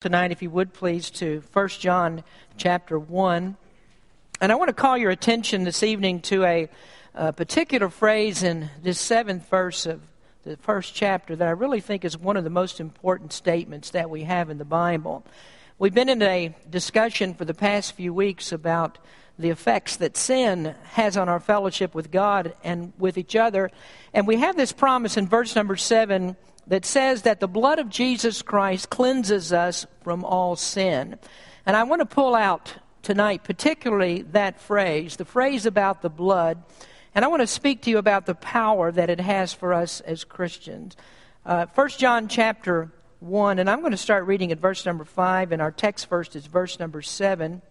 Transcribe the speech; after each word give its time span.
tonight 0.00 0.32
if 0.32 0.40
you 0.40 0.48
would 0.48 0.72
please 0.72 1.10
to 1.10 1.42
1 1.52 1.68
john 1.68 2.24
chapter 2.56 2.98
1 2.98 3.54
and 4.40 4.50
i 4.50 4.54
want 4.54 4.68
to 4.68 4.72
call 4.72 4.96
your 4.96 5.10
attention 5.10 5.64
this 5.64 5.82
evening 5.82 6.22
to 6.22 6.42
a, 6.42 6.70
a, 7.14 7.34
particular 7.34 7.90
phrase 7.90 8.42
in 8.42 8.70
this 8.82 8.98
seventh 8.98 9.46
verse 9.50 9.84
of 9.84 10.00
the 10.44 10.56
first 10.56 10.94
chapter 10.94 11.36
that 11.36 11.46
i 11.46 11.50
really 11.50 11.82
think 11.82 12.02
is 12.02 12.16
one 12.16 12.38
of 12.38 12.44
the 12.44 12.48
most 12.48 12.80
important 12.80 13.30
statements 13.30 13.90
that 13.90 14.08
we 14.08 14.22
have 14.22 14.48
in 14.48 14.56
the 14.56 14.64
bible. 14.64 15.22
We've 15.78 15.92
been 15.92 16.08
in 16.08 16.22
a 16.22 16.54
discussion 16.70 17.34
for 17.34 17.44
the 17.44 17.52
past 17.52 17.92
few 17.92 18.14
weeks 18.14 18.52
about 18.52 18.96
the 19.38 19.50
effects 19.50 19.96
that 19.96 20.16
sin 20.16 20.76
has 20.92 21.18
on 21.18 21.28
our 21.28 21.40
fellowship 21.40 21.94
with 21.94 22.10
god 22.10 22.54
and 22.64 22.94
with 22.98 23.18
each 23.18 23.36
other. 23.36 23.70
And 24.14 24.26
we 24.26 24.36
have 24.36 24.56
this 24.56 24.72
promise 24.72 25.18
in 25.18 25.28
verse 25.28 25.54
number 25.54 25.76
7 25.76 26.36
that 26.70 26.84
says 26.84 27.22
that 27.22 27.40
the 27.40 27.48
blood 27.48 27.80
of 27.80 27.88
Jesus 27.88 28.42
Christ 28.42 28.90
cleanses 28.90 29.52
us 29.52 29.86
from 30.02 30.24
all 30.24 30.54
sin. 30.54 31.18
And 31.66 31.76
I 31.76 31.82
want 31.82 31.98
to 31.98 32.06
pull 32.06 32.36
out 32.36 32.76
tonight, 33.02 33.42
particularly 33.42 34.22
that 34.22 34.60
phrase, 34.60 35.16
the 35.16 35.24
phrase 35.24 35.66
about 35.66 36.00
the 36.00 36.08
blood. 36.08 36.62
And 37.12 37.24
I 37.24 37.28
want 37.28 37.40
to 37.42 37.48
speak 37.48 37.82
to 37.82 37.90
you 37.90 37.98
about 37.98 38.26
the 38.26 38.36
power 38.36 38.92
that 38.92 39.10
it 39.10 39.18
has 39.18 39.52
for 39.52 39.74
us 39.74 40.00
as 40.02 40.22
Christians. 40.22 40.96
Uh, 41.44 41.66
1 41.74 41.88
John 41.90 42.28
chapter 42.28 42.92
1, 43.18 43.58
and 43.58 43.68
I'm 43.68 43.80
going 43.80 43.90
to 43.90 43.96
start 43.96 44.26
reading 44.26 44.52
at 44.52 44.60
verse 44.60 44.86
number 44.86 45.04
5, 45.04 45.50
and 45.50 45.60
our 45.60 45.72
text 45.72 46.06
first 46.06 46.36
is 46.36 46.46
verse 46.46 46.78
number 46.78 47.02
7. 47.02 47.62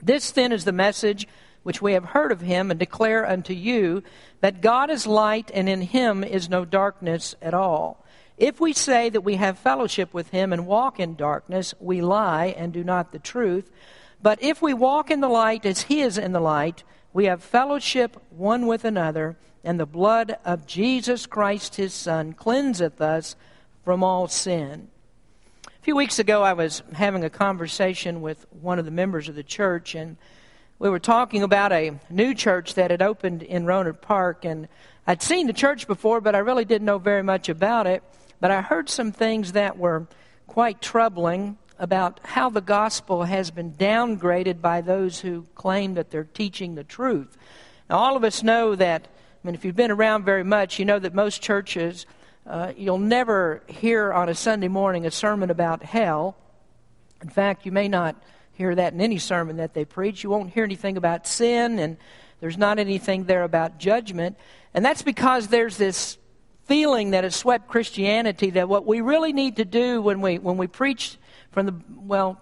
This 0.00 0.30
then 0.30 0.52
is 0.52 0.64
the 0.64 0.70
message 0.70 1.26
which 1.64 1.82
we 1.82 1.94
have 1.94 2.04
heard 2.04 2.30
of 2.30 2.40
him 2.40 2.70
and 2.70 2.78
declare 2.78 3.28
unto 3.28 3.52
you 3.52 4.04
that 4.42 4.60
God 4.60 4.90
is 4.90 5.08
light 5.08 5.50
and 5.52 5.68
in 5.68 5.80
him 5.80 6.22
is 6.22 6.48
no 6.48 6.64
darkness 6.64 7.34
at 7.42 7.52
all. 7.52 8.01
If 8.42 8.58
we 8.60 8.72
say 8.72 9.08
that 9.08 9.20
we 9.20 9.36
have 9.36 9.56
fellowship 9.56 10.12
with 10.12 10.30
him 10.30 10.52
and 10.52 10.66
walk 10.66 10.98
in 10.98 11.14
darkness, 11.14 11.74
we 11.78 12.00
lie 12.00 12.46
and 12.46 12.72
do 12.72 12.82
not 12.82 13.12
the 13.12 13.20
truth. 13.20 13.70
But 14.20 14.42
if 14.42 14.60
we 14.60 14.74
walk 14.74 15.12
in 15.12 15.20
the 15.20 15.28
light 15.28 15.64
as 15.64 15.82
he 15.82 16.00
is 16.00 16.18
in 16.18 16.32
the 16.32 16.40
light, 16.40 16.82
we 17.12 17.26
have 17.26 17.40
fellowship 17.40 18.20
one 18.30 18.66
with 18.66 18.84
another, 18.84 19.36
and 19.62 19.78
the 19.78 19.86
blood 19.86 20.38
of 20.44 20.66
Jesus 20.66 21.24
Christ 21.24 21.76
his 21.76 21.94
Son 21.94 22.32
cleanseth 22.32 23.00
us 23.00 23.36
from 23.84 24.02
all 24.02 24.26
sin. 24.26 24.88
A 25.64 25.82
few 25.82 25.94
weeks 25.94 26.18
ago, 26.18 26.42
I 26.42 26.54
was 26.54 26.82
having 26.94 27.22
a 27.22 27.30
conversation 27.30 28.22
with 28.22 28.44
one 28.60 28.80
of 28.80 28.84
the 28.84 28.90
members 28.90 29.28
of 29.28 29.36
the 29.36 29.44
church, 29.44 29.94
and 29.94 30.16
we 30.80 30.90
were 30.90 30.98
talking 30.98 31.44
about 31.44 31.70
a 31.70 31.96
new 32.10 32.34
church 32.34 32.74
that 32.74 32.90
had 32.90 33.02
opened 33.02 33.44
in 33.44 33.66
Rohnert 33.66 34.00
Park. 34.00 34.44
And 34.44 34.66
I'd 35.06 35.22
seen 35.22 35.46
the 35.46 35.52
church 35.52 35.86
before, 35.86 36.20
but 36.20 36.34
I 36.34 36.38
really 36.38 36.64
didn't 36.64 36.86
know 36.86 36.98
very 36.98 37.22
much 37.22 37.48
about 37.48 37.86
it. 37.86 38.02
But 38.42 38.50
I 38.50 38.60
heard 38.60 38.90
some 38.90 39.12
things 39.12 39.52
that 39.52 39.78
were 39.78 40.08
quite 40.48 40.82
troubling 40.82 41.58
about 41.78 42.18
how 42.24 42.50
the 42.50 42.60
gospel 42.60 43.22
has 43.22 43.52
been 43.52 43.70
downgraded 43.74 44.60
by 44.60 44.80
those 44.80 45.20
who 45.20 45.46
claim 45.54 45.94
that 45.94 46.10
they're 46.10 46.24
teaching 46.24 46.74
the 46.74 46.82
truth. 46.82 47.38
Now, 47.88 47.98
all 47.98 48.16
of 48.16 48.24
us 48.24 48.42
know 48.42 48.74
that, 48.74 49.06
I 49.06 49.46
mean, 49.46 49.54
if 49.54 49.64
you've 49.64 49.76
been 49.76 49.92
around 49.92 50.24
very 50.24 50.42
much, 50.42 50.80
you 50.80 50.84
know 50.84 50.98
that 50.98 51.14
most 51.14 51.40
churches, 51.40 52.04
uh, 52.44 52.72
you'll 52.76 52.98
never 52.98 53.62
hear 53.68 54.12
on 54.12 54.28
a 54.28 54.34
Sunday 54.34 54.66
morning 54.66 55.06
a 55.06 55.12
sermon 55.12 55.48
about 55.48 55.84
hell. 55.84 56.36
In 57.22 57.28
fact, 57.28 57.64
you 57.64 57.70
may 57.70 57.86
not 57.86 58.20
hear 58.54 58.74
that 58.74 58.92
in 58.92 59.00
any 59.00 59.18
sermon 59.18 59.58
that 59.58 59.72
they 59.72 59.84
preach. 59.84 60.24
You 60.24 60.30
won't 60.30 60.50
hear 60.50 60.64
anything 60.64 60.96
about 60.96 61.28
sin, 61.28 61.78
and 61.78 61.96
there's 62.40 62.58
not 62.58 62.80
anything 62.80 63.22
there 63.22 63.44
about 63.44 63.78
judgment. 63.78 64.36
And 64.74 64.84
that's 64.84 65.02
because 65.02 65.46
there's 65.46 65.76
this 65.76 66.18
feeling 66.64 67.10
that 67.10 67.24
has 67.24 67.34
swept 67.34 67.68
Christianity 67.68 68.50
that 68.50 68.68
what 68.68 68.86
we 68.86 69.00
really 69.00 69.32
need 69.32 69.56
to 69.56 69.64
do 69.64 70.00
when 70.00 70.20
we, 70.20 70.38
when 70.38 70.56
we 70.56 70.66
preach 70.66 71.18
from 71.50 71.66
the, 71.66 71.74
well, 72.04 72.40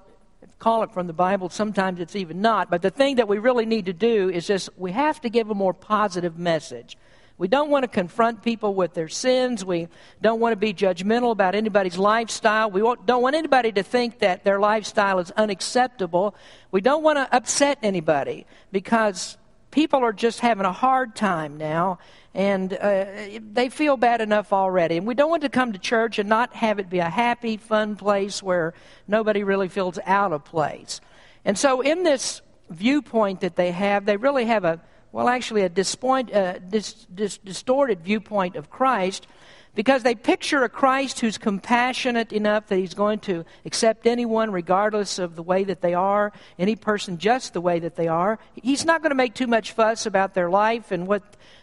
call 0.59 0.83
it 0.83 0.93
from 0.93 1.07
the 1.07 1.13
Bible, 1.13 1.49
sometimes 1.49 2.01
it's 2.01 2.15
even 2.15 2.41
not, 2.41 2.71
but 2.71 2.83
the 2.83 2.91
thing 2.91 3.17
that 3.17 3.29
we 3.29 3.39
really 3.39 3.67
need 3.67 3.87
to 3.87 3.93
do 3.93 4.29
is 4.29 4.47
just 4.47 4.69
we 4.77 4.93
have 4.93 5.21
to 5.23 5.31
give 5.31 5.51
a 5.51 5.55
more 5.55 5.75
positive 5.75 6.39
message. 6.39 6.97
We 7.39 7.49
don't 7.49 7.71
want 7.71 7.85
to 7.85 7.89
confront 7.89 8.43
people 8.43 8.75
with 8.75 8.93
their 8.93 9.09
sins. 9.09 9.65
We 9.65 9.89
don't 10.21 10.41
want 10.41 10.53
to 10.53 10.57
be 10.57 10.75
judgmental 10.75 11.31
about 11.31 11.55
anybody's 11.55 11.97
lifestyle. 11.97 12.71
We 12.71 12.83
don't 12.83 13.23
want 13.23 13.35
anybody 13.35 13.73
to 13.73 13.83
think 13.83 14.19
that 14.19 14.45
their 14.45 14.61
lifestyle 14.61 15.19
is 15.21 15.31
unacceptable. 15.31 16.35
We 16.71 16.83
don't 16.83 17.03
want 17.03 17.17
to 17.17 17.35
upset 17.35 17.79
anybody 17.83 18.45
because 18.73 19.39
people 19.71 20.01
are 20.01 20.13
just 20.13 20.41
having 20.41 20.67
a 20.67 20.73
hard 20.73 21.15
time 21.15 21.57
now 21.57 21.99
and 22.35 22.73
uh, 22.73 23.07
they 23.53 23.69
feel 23.69 23.97
bad 23.97 24.21
enough 24.21 24.53
already. 24.53 24.97
And 24.97 25.07
we 25.07 25.15
don't 25.15 25.31
want 25.31 25.43
to 25.43 25.49
come 25.49 25.73
to 25.73 25.79
church 25.79 26.19
and 26.19 26.29
not 26.29 26.55
have 26.55 26.79
it 26.79 26.89
be 26.89 27.01
a 27.01 27.11
happy, 27.11 27.57
fun 27.57 27.97
place 27.97 28.43
where 28.43 28.75
nobody 29.09 29.43
really 29.43 29.69
feels 29.69 29.99
out 30.07 30.33
of 30.33 30.45
place. 30.45 31.01
And 31.45 31.59
so, 31.59 31.81
in 31.81 32.05
this 32.05 32.43
viewpoint 32.69 33.41
that 33.41 33.57
they 33.57 33.73
have, 33.73 34.05
they 34.05 34.17
really 34.17 34.45
have 34.45 34.65
a, 34.65 34.81
well, 35.11 35.29
actually, 35.29 35.63
a 35.63 35.69
dispoint, 35.69 36.33
uh, 36.33 36.59
dis, 36.59 37.07
dis, 37.13 37.39
distorted 37.39 38.03
viewpoint 38.03 38.55
of 38.55 38.71
Christ 38.71 39.27
because 39.75 40.03
they 40.03 40.15
picture 40.15 40.65
a 40.65 40.69
Christ 40.69 41.21
who's 41.21 41.39
compassionate 41.39 42.33
enough 42.33 42.67
that 42.69 42.77
he's 42.77 42.95
going 42.95 43.21
to 43.21 43.45
accept 43.65 44.07
anyone 44.07 44.51
regardless 44.51 45.19
of 45.19 45.37
the 45.37 45.43
way 45.43 45.65
that 45.65 45.81
they 45.81 45.95
are, 45.95 46.33
any 46.59 46.77
person 46.77 47.19
just 47.19 47.53
the 47.53 47.61
way 47.61 47.79
that 47.79 47.97
they 47.97 48.09
are. 48.09 48.39
He's 48.55 48.85
not 48.85 49.03
going 49.03 49.11
to 49.11 49.17
make 49.17 49.35
too 49.35 49.47
much 49.47 49.73
fuss 49.73 50.07
about 50.07 50.35
their 50.35 50.51
life 50.51 50.91
and 50.91 51.07
what 51.07 51.23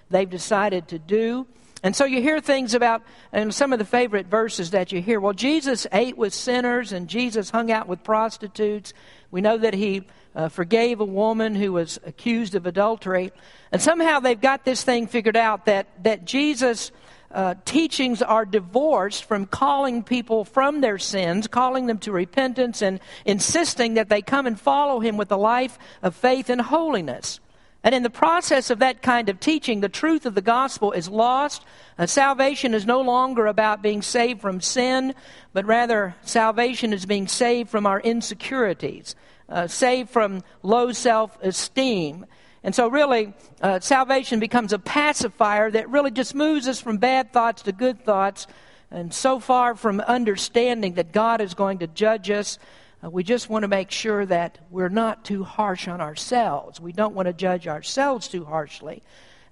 they've 0.10 0.30
decided 0.30 0.88
to 0.90 1.00
do. 1.00 1.48
And 1.84 1.96
so 1.96 2.06
you 2.06 2.22
hear 2.22 2.40
things 2.40 2.74
about, 2.74 3.04
and 3.32 3.54
some 3.54 3.72
of 3.72 3.80
the 3.80 3.86
favorite 3.86 4.28
verses 4.28 4.72
that 4.72 4.92
you 4.92 5.02
hear. 5.02 5.20
Well, 5.20 5.34
Jesus 5.34 5.86
ate 5.92 6.18
with 6.18 6.34
sinners 6.34 6.92
and 6.92 7.08
Jesus 7.08 7.52
hung 7.52 7.72
out 7.72 7.88
with 7.88 8.04
prostitutes. 8.04 8.94
We 9.30 9.42
know 9.42 9.58
that 9.58 9.76
he 9.76 10.08
uh, 10.36 10.50
forgave 10.50 11.00
a 11.00 11.06
woman 11.06 11.56
who 11.56 11.74
was 11.74 12.00
accused 12.06 12.56
of 12.56 12.66
adultery. 12.66 13.32
And 13.72 13.82
somehow 13.82 14.20
they've 14.20 14.40
got 14.40 14.66
this 14.66 14.84
thing 14.84 15.08
figured 15.08 15.38
out 15.38 15.66
that, 15.66 15.88
that 16.04 16.26
Jesus' 16.26 16.92
uh, 17.32 17.56
teachings 17.66 18.22
are 18.22 18.46
divorced 18.46 19.26
from 19.26 19.46
calling 19.46 20.04
people 20.04 20.46
from 20.46 20.82
their 20.82 20.98
sins, 20.98 21.48
calling 21.48 21.88
them 21.88 21.98
to 22.00 22.12
repentance, 22.12 22.82
and 22.82 23.00
insisting 23.26 23.96
that 23.96 24.10
they 24.10 24.22
come 24.22 24.48
and 24.48 24.60
follow 24.60 25.00
him 25.00 25.18
with 25.18 25.32
a 25.32 25.38
life 25.38 25.78
of 26.02 26.16
faith 26.16 26.50
and 26.50 26.62
holiness. 26.62 27.40
And 27.84 27.94
in 27.94 28.04
the 28.04 28.10
process 28.10 28.70
of 28.70 28.80
that 28.80 29.02
kind 29.02 29.30
of 29.30 29.40
teaching, 29.40 29.80
the 29.80 29.90
truth 29.90 30.26
of 30.26 30.36
the 30.36 30.42
gospel 30.42 30.92
is 30.92 31.08
lost. 31.08 31.64
Uh, 31.98 32.06
salvation 32.06 32.74
is 32.74 32.86
no 32.86 33.02
longer 33.02 33.46
about 33.46 33.82
being 33.82 34.02
saved 34.02 34.42
from 34.42 34.62
sin, 34.62 35.14
but 35.54 35.66
rather 35.66 36.16
salvation 36.24 36.92
is 36.92 37.06
being 37.06 37.28
saved 37.28 37.70
from 37.70 37.86
our 37.86 38.02
insecurities, 38.02 39.16
uh, 39.48 39.68
saved 39.68 40.10
from 40.10 40.44
low 40.64 40.92
self 40.92 41.38
esteem. 41.42 42.26
And 42.64 42.74
so, 42.74 42.90
really, 42.90 43.34
uh, 43.62 43.80
salvation 43.80 44.40
becomes 44.40 44.74
a 44.74 44.80
pacifier 44.80 45.72
that 45.72 45.90
really 45.90 46.12
just 46.12 46.36
moves 46.36 46.68
us 46.68 46.82
from 46.82 46.98
bad 46.98 47.32
thoughts 47.32 47.62
to 47.64 47.72
good 47.72 48.04
thoughts, 48.04 48.48
and 48.92 49.14
so 49.14 49.40
far 49.40 49.76
from 49.76 50.00
understanding 50.02 50.96
that 50.96 51.12
God 51.12 51.42
is 51.42 51.54
going 51.54 51.80
to 51.80 51.88
judge 51.88 52.30
us 52.30 52.58
uh, 53.04 53.10
we 53.10 53.24
just 53.24 53.50
want 53.50 53.64
to 53.64 53.68
make 53.68 53.92
sure 53.92 54.26
that 54.26 54.58
we're 54.72 54.90
not 54.90 55.24
too 55.24 55.44
harsh 55.44 55.88
on 55.88 56.02
ourselves. 56.02 56.80
We 56.80 56.92
don't 56.92 57.14
want 57.14 57.28
to 57.28 57.34
judge 57.34 57.68
ourselves 57.68 58.28
too 58.28 58.46
harshly. 58.46 59.04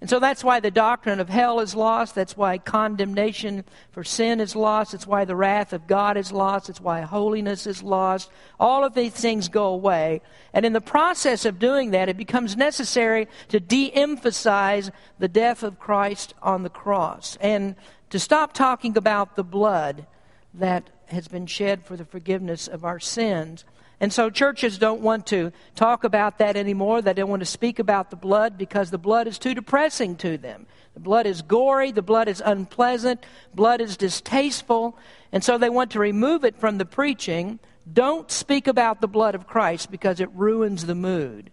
And 0.01 0.09
so 0.09 0.19
that's 0.19 0.44
why 0.44 0.59
the 0.59 0.72
doctrine 0.72 1.19
of 1.19 1.29
hell 1.29 1.59
is 1.59 1.73
lost. 1.73 2.16
That's 2.16 2.35
why 2.35 2.57
condemnation 2.57 3.63
for 3.91 4.03
sin 4.03 4.41
is 4.41 4.56
lost. 4.56 4.94
It's 4.94 5.07
why 5.07 5.25
the 5.25 5.35
wrath 5.35 5.72
of 5.72 5.88
God 5.88 6.17
is 6.17 6.31
lost. 6.31 6.69
It's 6.69 6.81
why 6.81 7.01
holiness 7.01 7.66
is 7.66 7.81
lost. 7.81 8.29
All 8.59 8.83
of 8.83 8.94
these 8.94 9.13
things 9.13 9.47
go 9.47 9.67
away. 9.67 10.22
And 10.53 10.66
in 10.66 10.73
the 10.73 10.81
process 10.81 11.45
of 11.45 11.59
doing 11.59 11.91
that, 11.91 12.09
it 12.09 12.17
becomes 12.17 12.57
necessary 12.57 13.28
to 13.50 13.59
de 13.59 13.91
emphasize 13.94 14.91
the 15.17 15.29
death 15.29 15.63
of 15.63 15.79
Christ 15.79 16.33
on 16.41 16.63
the 16.63 16.69
cross 16.69 17.38
and 17.39 17.75
to 18.09 18.19
stop 18.19 18.53
talking 18.53 18.97
about 18.97 19.35
the 19.35 19.44
blood 19.44 20.06
that 20.53 20.89
has 21.07 21.27
been 21.27 21.45
shed 21.45 21.83
for 21.83 21.95
the 21.95 22.05
forgiveness 22.05 22.67
of 22.67 22.83
our 22.83 22.99
sins. 22.99 23.66
And 24.00 24.12
so 24.12 24.30
churches 24.30 24.77
don't 24.77 25.01
want 25.01 25.25
to 25.27 25.51
talk 25.75 26.03
about 26.03 26.38
that 26.39 26.57
anymore. 26.57 27.01
They 27.01 27.13
don't 27.13 27.30
want 27.30 27.41
to 27.41 27.45
speak 27.45 27.80
about 27.80 28.09
the 28.09 28.15
blood 28.15 28.57
because 28.57 28.91
the 28.91 28.97
blood 28.97 29.27
is 29.27 29.39
too 29.39 29.53
depressing 29.53 30.18
to 30.18 30.38
them. 30.38 30.65
The 30.94 31.00
blood 31.00 31.25
is 31.25 31.41
gory, 31.41 31.91
the 31.91 32.01
blood 32.01 32.27
is 32.27 32.41
unpleasant, 32.45 33.25
blood 33.53 33.81
is 33.81 33.97
distasteful, 33.97 34.97
and 35.31 35.44
so 35.44 35.57
they 35.57 35.69
want 35.69 35.91
to 35.91 36.00
remove 36.00 36.45
it 36.45 36.57
from 36.57 36.77
the 36.77 36.85
preaching. 36.85 37.59
Don't 37.91 38.31
speak 38.31 38.68
about 38.68 39.01
the 39.01 39.07
blood 39.07 39.35
of 39.35 39.47
Christ 39.47 39.91
because 39.91 40.19
it 40.19 40.30
ruins 40.33 40.85
the 40.85 40.95
mood. 40.95 41.51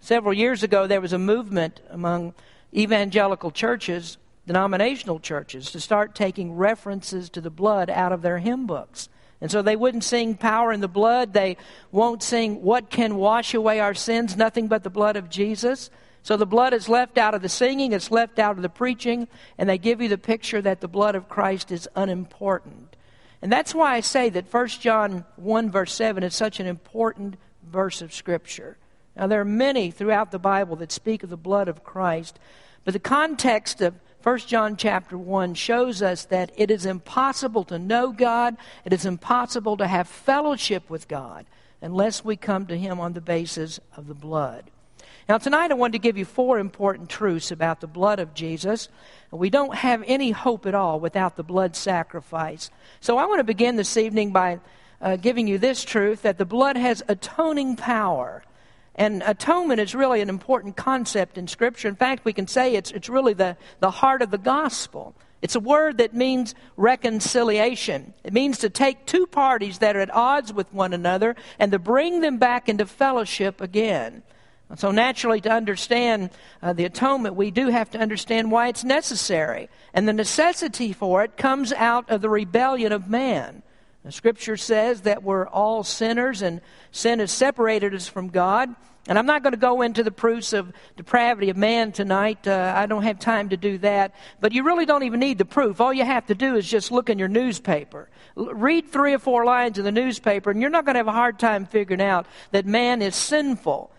Several 0.00 0.34
years 0.34 0.62
ago, 0.62 0.86
there 0.86 1.00
was 1.00 1.12
a 1.12 1.18
movement 1.18 1.80
among 1.90 2.34
evangelical 2.74 3.50
churches 3.50 4.18
denominational 4.46 5.20
churches 5.20 5.70
to 5.72 5.80
start 5.80 6.14
taking 6.14 6.54
references 6.54 7.28
to 7.30 7.40
the 7.40 7.50
blood 7.50 7.90
out 7.90 8.12
of 8.12 8.22
their 8.22 8.38
hymn 8.38 8.66
books. 8.66 9.08
And 9.40 9.50
so 9.50 9.60
they 9.60 9.76
wouldn't 9.76 10.04
sing 10.04 10.34
Power 10.34 10.72
in 10.72 10.80
the 10.80 10.88
Blood. 10.88 11.32
They 11.32 11.56
won't 11.92 12.22
sing 12.22 12.62
What 12.62 12.88
Can 12.88 13.16
Wash 13.16 13.52
Away 13.52 13.80
Our 13.80 13.94
Sins? 13.94 14.36
Nothing 14.36 14.68
but 14.68 14.82
the 14.82 14.90
blood 14.90 15.16
of 15.16 15.28
Jesus. 15.28 15.90
So 16.22 16.36
the 16.36 16.46
blood 16.46 16.72
is 16.72 16.88
left 16.88 17.18
out 17.18 17.34
of 17.34 17.42
the 17.42 17.48
singing, 17.48 17.92
it's 17.92 18.10
left 18.10 18.40
out 18.40 18.56
of 18.56 18.62
the 18.62 18.68
preaching, 18.68 19.28
and 19.58 19.68
they 19.68 19.78
give 19.78 20.00
you 20.00 20.08
the 20.08 20.18
picture 20.18 20.60
that 20.60 20.80
the 20.80 20.88
blood 20.88 21.14
of 21.14 21.28
Christ 21.28 21.70
is 21.70 21.88
unimportant. 21.94 22.96
And 23.42 23.52
that's 23.52 23.72
why 23.72 23.94
I 23.94 24.00
say 24.00 24.28
that 24.30 24.52
1 24.52 24.66
John 24.68 25.24
1, 25.36 25.70
verse 25.70 25.92
7 25.92 26.24
is 26.24 26.34
such 26.34 26.58
an 26.58 26.66
important 26.66 27.36
verse 27.62 28.02
of 28.02 28.12
Scripture. 28.12 28.76
Now, 29.14 29.28
there 29.28 29.40
are 29.40 29.44
many 29.44 29.92
throughout 29.92 30.32
the 30.32 30.38
Bible 30.38 30.74
that 30.76 30.90
speak 30.90 31.22
of 31.22 31.30
the 31.30 31.36
blood 31.36 31.68
of 31.68 31.84
Christ, 31.84 32.40
but 32.84 32.92
the 32.92 32.98
context 32.98 33.80
of 33.80 33.94
1 34.26 34.38
John 34.38 34.76
chapter 34.76 35.16
1 35.16 35.54
shows 35.54 36.02
us 36.02 36.24
that 36.24 36.50
it 36.56 36.68
is 36.68 36.84
impossible 36.84 37.62
to 37.62 37.78
know 37.78 38.10
God, 38.10 38.56
it 38.84 38.92
is 38.92 39.06
impossible 39.06 39.76
to 39.76 39.86
have 39.86 40.08
fellowship 40.08 40.90
with 40.90 41.06
God 41.06 41.46
unless 41.80 42.24
we 42.24 42.34
come 42.34 42.66
to 42.66 42.76
Him 42.76 42.98
on 42.98 43.12
the 43.12 43.20
basis 43.20 43.78
of 43.96 44.08
the 44.08 44.14
blood. 44.14 44.64
Now, 45.28 45.38
tonight 45.38 45.70
I 45.70 45.74
want 45.74 45.92
to 45.92 46.00
give 46.00 46.18
you 46.18 46.24
four 46.24 46.58
important 46.58 47.08
truths 47.08 47.52
about 47.52 47.80
the 47.80 47.86
blood 47.86 48.18
of 48.18 48.34
Jesus. 48.34 48.88
We 49.30 49.48
don't 49.48 49.76
have 49.76 50.02
any 50.08 50.32
hope 50.32 50.66
at 50.66 50.74
all 50.74 50.98
without 50.98 51.36
the 51.36 51.44
blood 51.44 51.76
sacrifice. 51.76 52.68
So 53.00 53.18
I 53.18 53.26
want 53.26 53.38
to 53.38 53.44
begin 53.44 53.76
this 53.76 53.96
evening 53.96 54.32
by 54.32 54.58
uh, 55.00 55.14
giving 55.14 55.46
you 55.46 55.56
this 55.56 55.84
truth 55.84 56.22
that 56.22 56.36
the 56.36 56.44
blood 56.44 56.76
has 56.76 57.00
atoning 57.06 57.76
power. 57.76 58.42
And 58.96 59.22
atonement 59.24 59.78
is 59.78 59.94
really 59.94 60.22
an 60.22 60.30
important 60.30 60.74
concept 60.76 61.36
in 61.36 61.46
Scripture. 61.46 61.86
In 61.86 61.96
fact, 61.96 62.24
we 62.24 62.32
can 62.32 62.46
say 62.46 62.74
it's, 62.74 62.90
it's 62.90 63.10
really 63.10 63.34
the, 63.34 63.56
the 63.80 63.90
heart 63.90 64.22
of 64.22 64.30
the 64.30 64.38
gospel. 64.38 65.14
It's 65.42 65.54
a 65.54 65.60
word 65.60 65.98
that 65.98 66.14
means 66.14 66.54
reconciliation. 66.76 68.14
It 68.24 68.32
means 68.32 68.58
to 68.58 68.70
take 68.70 69.04
two 69.04 69.26
parties 69.26 69.78
that 69.78 69.96
are 69.96 70.00
at 70.00 70.14
odds 70.14 70.50
with 70.52 70.72
one 70.72 70.94
another 70.94 71.36
and 71.58 71.70
to 71.72 71.78
bring 71.78 72.22
them 72.22 72.38
back 72.38 72.70
into 72.70 72.86
fellowship 72.86 73.60
again. 73.60 74.22
So, 74.74 74.90
naturally, 74.90 75.40
to 75.42 75.50
understand 75.50 76.30
uh, 76.60 76.72
the 76.72 76.86
atonement, 76.86 77.36
we 77.36 77.52
do 77.52 77.68
have 77.68 77.90
to 77.90 77.98
understand 77.98 78.50
why 78.50 78.66
it's 78.68 78.82
necessary. 78.82 79.68
And 79.94 80.08
the 80.08 80.12
necessity 80.12 80.92
for 80.92 81.22
it 81.22 81.36
comes 81.36 81.72
out 81.72 82.10
of 82.10 82.20
the 82.20 82.28
rebellion 82.28 82.90
of 82.90 83.08
man. 83.08 83.62
The 84.06 84.12
scripture 84.12 84.56
says 84.56 85.00
that 85.00 85.24
we're 85.24 85.48
all 85.48 85.82
sinners 85.82 86.40
and 86.40 86.60
sin 86.92 87.18
has 87.18 87.32
separated 87.32 87.92
us 87.92 88.06
from 88.06 88.28
God. 88.28 88.72
And 89.08 89.18
I'm 89.18 89.26
not 89.26 89.42
going 89.42 89.52
to 89.52 89.58
go 89.58 89.82
into 89.82 90.04
the 90.04 90.12
proofs 90.12 90.52
of 90.52 90.72
depravity 90.96 91.50
of 91.50 91.56
man 91.56 91.90
tonight. 91.90 92.46
Uh, 92.46 92.72
I 92.76 92.86
don't 92.86 93.02
have 93.02 93.18
time 93.18 93.48
to 93.48 93.56
do 93.56 93.78
that. 93.78 94.14
But 94.40 94.52
you 94.52 94.62
really 94.62 94.86
don't 94.86 95.02
even 95.02 95.18
need 95.18 95.38
the 95.38 95.44
proof. 95.44 95.80
All 95.80 95.92
you 95.92 96.04
have 96.04 96.26
to 96.26 96.36
do 96.36 96.54
is 96.54 96.70
just 96.70 96.92
look 96.92 97.10
in 97.10 97.18
your 97.18 97.26
newspaper. 97.26 98.08
L- 98.36 98.54
read 98.54 98.86
three 98.92 99.12
or 99.12 99.18
four 99.18 99.44
lines 99.44 99.76
in 99.76 99.84
the 99.84 99.90
newspaper, 99.90 100.52
and 100.52 100.60
you're 100.60 100.70
not 100.70 100.84
going 100.84 100.94
to 100.94 101.00
have 101.00 101.08
a 101.08 101.12
hard 101.12 101.40
time 101.40 101.66
figuring 101.66 102.00
out 102.00 102.26
that 102.52 102.64
man 102.64 103.02
is 103.02 103.16
sinful. 103.16 103.90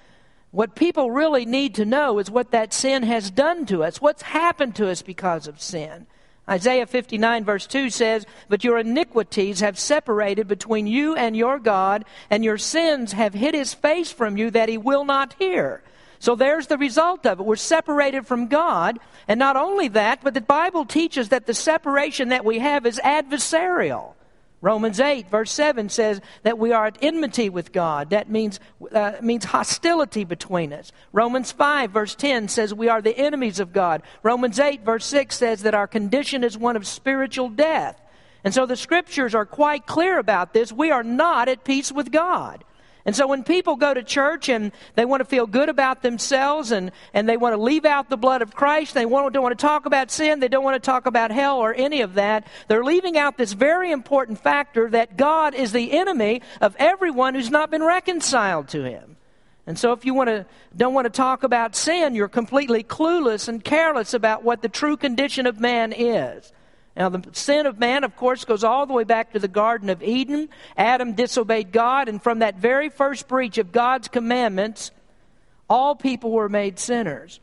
What 0.51 0.74
people 0.74 1.12
really 1.12 1.45
need 1.45 1.75
to 1.75 1.86
know 1.86 2.19
is 2.19 2.31
what 2.31 2.51
that 2.51 2.71
sin 2.71 3.04
has 3.04 3.30
done 3.30 3.65
to 3.65 3.83
us, 3.83 4.00
what's 4.00 4.21
happened 4.21 4.77
to 4.77 4.89
us 4.89 5.01
because 5.01 5.48
of 5.48 5.62
sin. 5.62 6.07
Isaiah 6.50 6.86
59, 6.86 7.44
verse 7.44 7.68
2 7.68 7.90
says, 7.90 8.26
But 8.48 8.64
your 8.64 8.78
iniquities 8.78 9.60
have 9.60 9.78
separated 9.78 10.48
between 10.48 10.88
you 10.88 11.16
and 11.16 11.36
your 11.36 11.60
God, 11.60 12.06
and 12.30 12.44
your 12.44 12.58
sins 12.58 13.12
have 13.12 13.34
hid 13.34 13.54
his 13.54 13.74
face 13.74 14.12
from 14.12 14.38
you 14.38 14.50
that 14.52 14.70
he 14.70 14.78
will 14.78 15.04
not 15.04 15.36
hear. 15.40 15.82
So 16.20 16.36
there's 16.36 16.68
the 16.68 16.78
result 16.78 17.26
of 17.26 17.40
it. 17.40 17.46
We're 17.46 17.58
separated 17.58 18.26
from 18.26 18.48
God. 18.48 19.00
And 19.28 19.40
not 19.40 19.56
only 19.56 19.88
that, 19.90 20.22
but 20.24 20.34
the 20.34 20.42
Bible 20.42 20.86
teaches 20.86 21.30
that 21.30 21.46
the 21.46 21.54
separation 21.54 22.30
that 22.30 22.46
we 22.46 22.60
have 22.60 22.86
is 22.86 23.00
adversarial. 23.04 24.14
Romans 24.59 25.00
8, 25.00 25.30
verse 25.30 25.51
7 25.51 25.88
says 25.89 26.19
that 26.42 26.57
we 26.57 26.71
are 26.71 26.88
at 26.88 26.98
enmity 27.01 27.48
with 27.50 27.71
God. 27.71 28.09
That 28.09 28.30
means, 28.30 28.59
uh, 28.92 29.13
means 29.21 29.45
hostility 29.45 30.24
between 30.24 30.74
us. 30.74 30.92
Romans 31.13 31.51
5, 31.51 31.92
verse 31.92 32.15
10 32.15 32.48
says 32.48 32.74
we 32.74 32.89
are 32.89 33.01
the 33.01 33.18
enemies 33.18 33.59
of 33.59 33.71
God. 33.71 34.01
Romans 34.24 34.59
8, 34.59 34.83
verse 34.83 35.06
6 35.06 35.36
says 35.36 35.62
that 35.62 35.75
our 35.75 35.88
condition 35.88 36.44
is 36.44 36.57
one 36.57 36.75
of 36.75 36.88
spiritual 36.88 37.50
death. 37.50 38.01
And 38.44 38.54
so 38.54 38.65
the 38.65 38.75
scriptures 38.75 39.36
are 39.36 39.45
quite 39.45 39.86
clear 39.86 40.18
about 40.18 40.54
this. 40.54 40.71
We 40.71 40.89
are 40.89 41.04
not 41.04 41.50
at 41.50 41.63
peace 41.63 41.92
with 41.92 42.12
God. 42.12 42.63
And 43.07 43.15
so 43.15 43.25
when 43.25 43.45
people 43.45 43.77
go 43.77 43.94
to 43.94 44.04
church 44.04 44.50
and 44.50 44.74
they 44.95 45.06
want 45.06 45.21
to 45.21 45.25
feel 45.25 45.48
good 45.48 45.69
about 45.69 46.01
themselves 46.01 46.74
and, 46.74 46.92
and 47.13 47.27
they 47.27 47.38
want 47.38 47.56
to 47.56 47.62
leave 47.62 47.86
out 47.86 48.09
the 48.09 48.18
blood 48.18 48.42
of 48.42 48.54
Christ, 48.54 48.94
they 48.94 49.06
want, 49.06 49.33
don't 49.33 49.42
want 49.42 49.57
to 49.57 49.65
talk 49.65 49.86
about 49.86 50.12
sin, 50.12 50.42
they 50.42 50.50
don't 50.50 50.65
want 50.65 50.75
to 50.75 50.86
talk 50.86 51.06
about 51.06 51.31
hell 51.31 51.59
or 51.59 51.74
any 51.74 52.01
of 52.01 52.15
that, 52.15 52.45
they're 52.68 52.83
leaving 52.83 53.18
out 53.18 53.38
this 53.38 53.54
very 53.54 53.94
important 53.94 54.39
factor 54.39 54.89
that 54.89 55.15
God 55.15 55.56
is 55.56 55.71
the 55.71 55.94
enemy 55.94 56.42
of 56.59 56.75
everyone 56.77 57.33
who's 57.33 57.50
not 57.50 57.71
been 57.71 57.81
reconciled 57.81 58.68
to 58.69 58.83
him. 58.83 59.15
And 59.65 59.80
so 59.80 59.94
if 59.94 60.04
you 60.04 60.13
want 60.13 60.27
to, 60.27 60.45
don't 60.75 60.94
want 60.94 61.06
to 61.06 61.09
talk 61.09 61.44
about 61.44 61.77
sin, 61.77 62.13
you're 62.13 62.27
completely 62.27 62.83
clueless 62.83 63.48
and 63.48 63.63
careless 63.63 64.13
about 64.13 64.44
what 64.44 64.62
the 64.62 64.69
true 64.69 64.98
condition 64.98 65.48
of 65.48 65.62
man 65.62 65.94
is. 65.94 66.51
Now, 66.98 67.10
the 67.10 67.24
sin 67.34 67.68
of 67.68 67.78
man, 67.78 68.04
of 68.04 68.16
course, 68.16 68.44
goes 68.44 68.64
all 68.64 68.88
the 68.88 68.94
way 68.94 69.04
back 69.04 69.34
to 69.34 69.40
the 69.40 69.48
Garden 69.48 69.90
of 69.92 70.02
Eden. 70.02 70.50
Adam 70.76 71.14
disobeyed 71.14 71.72
God, 71.72 72.10
and 72.10 72.22
from 72.22 72.40
that 72.40 72.56
very 72.56 72.90
first 72.90 73.28
breach 73.28 73.60
of 73.60 73.72
God's 73.72 74.08
commandments, 74.08 74.90
all 75.70 75.96
people 75.96 76.32
were 76.32 76.50
made 76.50 76.80
sinners. 76.80 77.40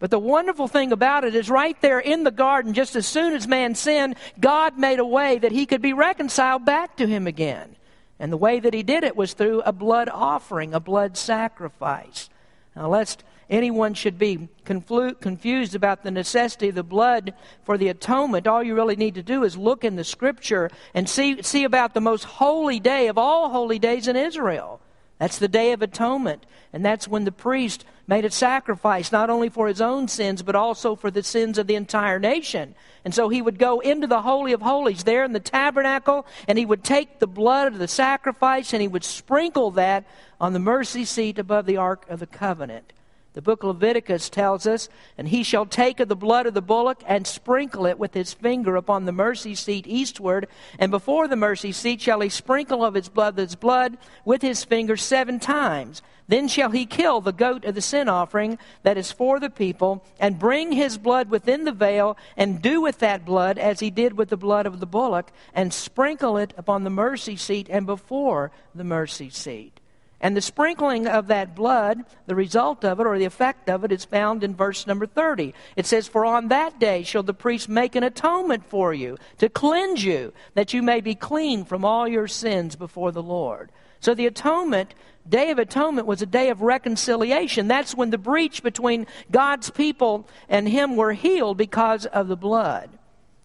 But 0.00 0.10
the 0.10 0.18
wonderful 0.18 0.66
thing 0.66 0.90
about 0.90 1.22
it 1.22 1.36
is, 1.36 1.48
right 1.48 1.80
there 1.80 2.00
in 2.00 2.24
the 2.24 2.32
garden, 2.32 2.74
just 2.74 2.96
as 2.96 3.06
soon 3.06 3.34
as 3.34 3.46
man 3.46 3.76
sinned, 3.76 4.16
God 4.40 4.76
made 4.76 4.98
a 4.98 5.06
way 5.06 5.38
that 5.38 5.52
he 5.52 5.64
could 5.64 5.82
be 5.82 5.92
reconciled 5.92 6.64
back 6.64 6.96
to 6.96 7.06
him 7.06 7.28
again. 7.28 7.76
And 8.18 8.32
the 8.32 8.36
way 8.36 8.58
that 8.58 8.74
he 8.74 8.82
did 8.82 9.04
it 9.04 9.16
was 9.16 9.32
through 9.32 9.60
a 9.60 9.72
blood 9.72 10.08
offering, 10.08 10.74
a 10.74 10.80
blood 10.80 11.16
sacrifice. 11.16 12.30
Now, 12.74 12.88
lest 12.88 13.22
anyone 13.50 13.94
should 13.94 14.18
be 14.18 14.48
conflu- 14.64 15.18
confused 15.20 15.74
about 15.74 16.02
the 16.02 16.10
necessity 16.10 16.68
of 16.68 16.74
the 16.74 16.82
blood 16.82 17.34
for 17.64 17.78
the 17.78 17.88
atonement, 17.88 18.46
all 18.46 18.62
you 18.62 18.74
really 18.74 18.96
need 18.96 19.14
to 19.14 19.22
do 19.22 19.44
is 19.44 19.56
look 19.56 19.84
in 19.84 19.96
the 19.96 20.04
scripture 20.04 20.70
and 20.94 21.08
see, 21.08 21.42
see 21.42 21.64
about 21.64 21.94
the 21.94 22.00
most 22.00 22.24
holy 22.24 22.80
day 22.80 23.08
of 23.08 23.18
all 23.18 23.50
holy 23.50 23.78
days 23.78 24.08
in 24.08 24.16
Israel. 24.16 24.80
That's 25.18 25.38
the 25.38 25.48
Day 25.48 25.72
of 25.72 25.82
Atonement. 25.82 26.46
And 26.72 26.84
that's 26.84 27.08
when 27.08 27.24
the 27.24 27.32
priest 27.32 27.84
made 28.06 28.24
a 28.24 28.30
sacrifice, 28.30 29.10
not 29.10 29.30
only 29.30 29.48
for 29.48 29.68
his 29.68 29.80
own 29.80 30.08
sins, 30.08 30.42
but 30.42 30.54
also 30.54 30.94
for 30.94 31.10
the 31.10 31.22
sins 31.22 31.58
of 31.58 31.66
the 31.66 31.74
entire 31.74 32.18
nation. 32.18 32.74
And 33.04 33.14
so 33.14 33.28
he 33.28 33.42
would 33.42 33.58
go 33.58 33.80
into 33.80 34.06
the 34.06 34.22
Holy 34.22 34.52
of 34.52 34.62
Holies 34.62 35.04
there 35.04 35.24
in 35.24 35.32
the 35.32 35.40
tabernacle, 35.40 36.26
and 36.46 36.58
he 36.58 36.64
would 36.64 36.84
take 36.84 37.18
the 37.18 37.26
blood 37.26 37.68
of 37.68 37.78
the 37.78 37.88
sacrifice 37.88 38.72
and 38.72 38.80
he 38.80 38.88
would 38.88 39.04
sprinkle 39.04 39.72
that 39.72 40.04
on 40.40 40.52
the 40.52 40.58
mercy 40.58 41.04
seat 41.04 41.38
above 41.38 41.66
the 41.66 41.76
Ark 41.76 42.06
of 42.08 42.20
the 42.20 42.26
Covenant. 42.26 42.92
The 43.34 43.42
book 43.42 43.62
of 43.62 43.68
Leviticus 43.68 44.30
tells 44.30 44.66
us, 44.66 44.88
And 45.16 45.28
he 45.28 45.42
shall 45.42 45.66
take 45.66 46.00
of 46.00 46.08
the 46.08 46.16
blood 46.16 46.46
of 46.46 46.54
the 46.54 46.62
bullock 46.62 47.02
and 47.06 47.26
sprinkle 47.26 47.86
it 47.86 47.98
with 47.98 48.14
his 48.14 48.32
finger 48.32 48.74
upon 48.74 49.04
the 49.04 49.12
mercy 49.12 49.54
seat 49.54 49.86
eastward, 49.86 50.48
and 50.78 50.90
before 50.90 51.28
the 51.28 51.36
mercy 51.36 51.72
seat 51.72 52.00
shall 52.00 52.20
he 52.20 52.30
sprinkle 52.30 52.84
of 52.84 52.96
its 52.96 53.08
blood 53.08 53.38
its 53.38 53.54
blood 53.54 53.98
with 54.24 54.42
his 54.42 54.64
finger 54.64 54.96
seven 54.96 55.38
times. 55.38 56.02
Then 56.26 56.46
shall 56.46 56.70
he 56.70 56.84
kill 56.84 57.20
the 57.20 57.32
goat 57.32 57.64
of 57.64 57.74
the 57.74 57.80
sin 57.80 58.08
offering 58.08 58.58
that 58.82 58.98
is 58.98 59.12
for 59.12 59.40
the 59.40 59.50
people, 59.50 60.04
and 60.20 60.38
bring 60.38 60.72
his 60.72 60.98
blood 60.98 61.30
within 61.30 61.64
the 61.64 61.72
veil, 61.72 62.18
and 62.36 62.60
do 62.60 62.80
with 62.80 62.98
that 62.98 63.24
blood 63.24 63.58
as 63.58 63.80
he 63.80 63.90
did 63.90 64.18
with 64.18 64.28
the 64.28 64.36
blood 64.36 64.66
of 64.66 64.78
the 64.78 64.86
bullock, 64.86 65.32
and 65.54 65.72
sprinkle 65.72 66.36
it 66.36 66.52
upon 66.56 66.84
the 66.84 66.90
mercy 66.90 67.36
seat 67.36 67.66
and 67.70 67.86
before 67.86 68.50
the 68.74 68.84
mercy 68.84 69.30
seat. 69.30 69.77
And 70.20 70.36
the 70.36 70.40
sprinkling 70.40 71.06
of 71.06 71.28
that 71.28 71.54
blood, 71.54 72.04
the 72.26 72.34
result 72.34 72.84
of 72.84 72.98
it 72.98 73.06
or 73.06 73.18
the 73.18 73.24
effect 73.24 73.70
of 73.70 73.84
it, 73.84 73.92
is 73.92 74.04
found 74.04 74.42
in 74.42 74.54
verse 74.54 74.86
number 74.86 75.06
30. 75.06 75.54
It 75.76 75.86
says, 75.86 76.08
For 76.08 76.24
on 76.24 76.48
that 76.48 76.80
day 76.80 77.04
shall 77.04 77.22
the 77.22 77.34
priest 77.34 77.68
make 77.68 77.94
an 77.94 78.02
atonement 78.02 78.64
for 78.64 78.92
you, 78.92 79.16
to 79.38 79.48
cleanse 79.48 80.02
you, 80.04 80.32
that 80.54 80.74
you 80.74 80.82
may 80.82 81.00
be 81.00 81.14
clean 81.14 81.64
from 81.64 81.84
all 81.84 82.08
your 82.08 82.26
sins 82.26 82.74
before 82.74 83.12
the 83.12 83.22
Lord. 83.22 83.70
So 84.00 84.12
the 84.12 84.26
atonement, 84.26 84.92
Day 85.28 85.50
of 85.50 85.58
Atonement, 85.58 86.06
was 86.06 86.20
a 86.20 86.26
day 86.26 86.50
of 86.50 86.62
reconciliation. 86.62 87.68
That's 87.68 87.94
when 87.94 88.10
the 88.10 88.18
breach 88.18 88.62
between 88.62 89.06
God's 89.30 89.70
people 89.70 90.28
and 90.48 90.68
Him 90.68 90.96
were 90.96 91.12
healed 91.12 91.58
because 91.58 92.06
of 92.06 92.26
the 92.26 92.36
blood. 92.36 92.97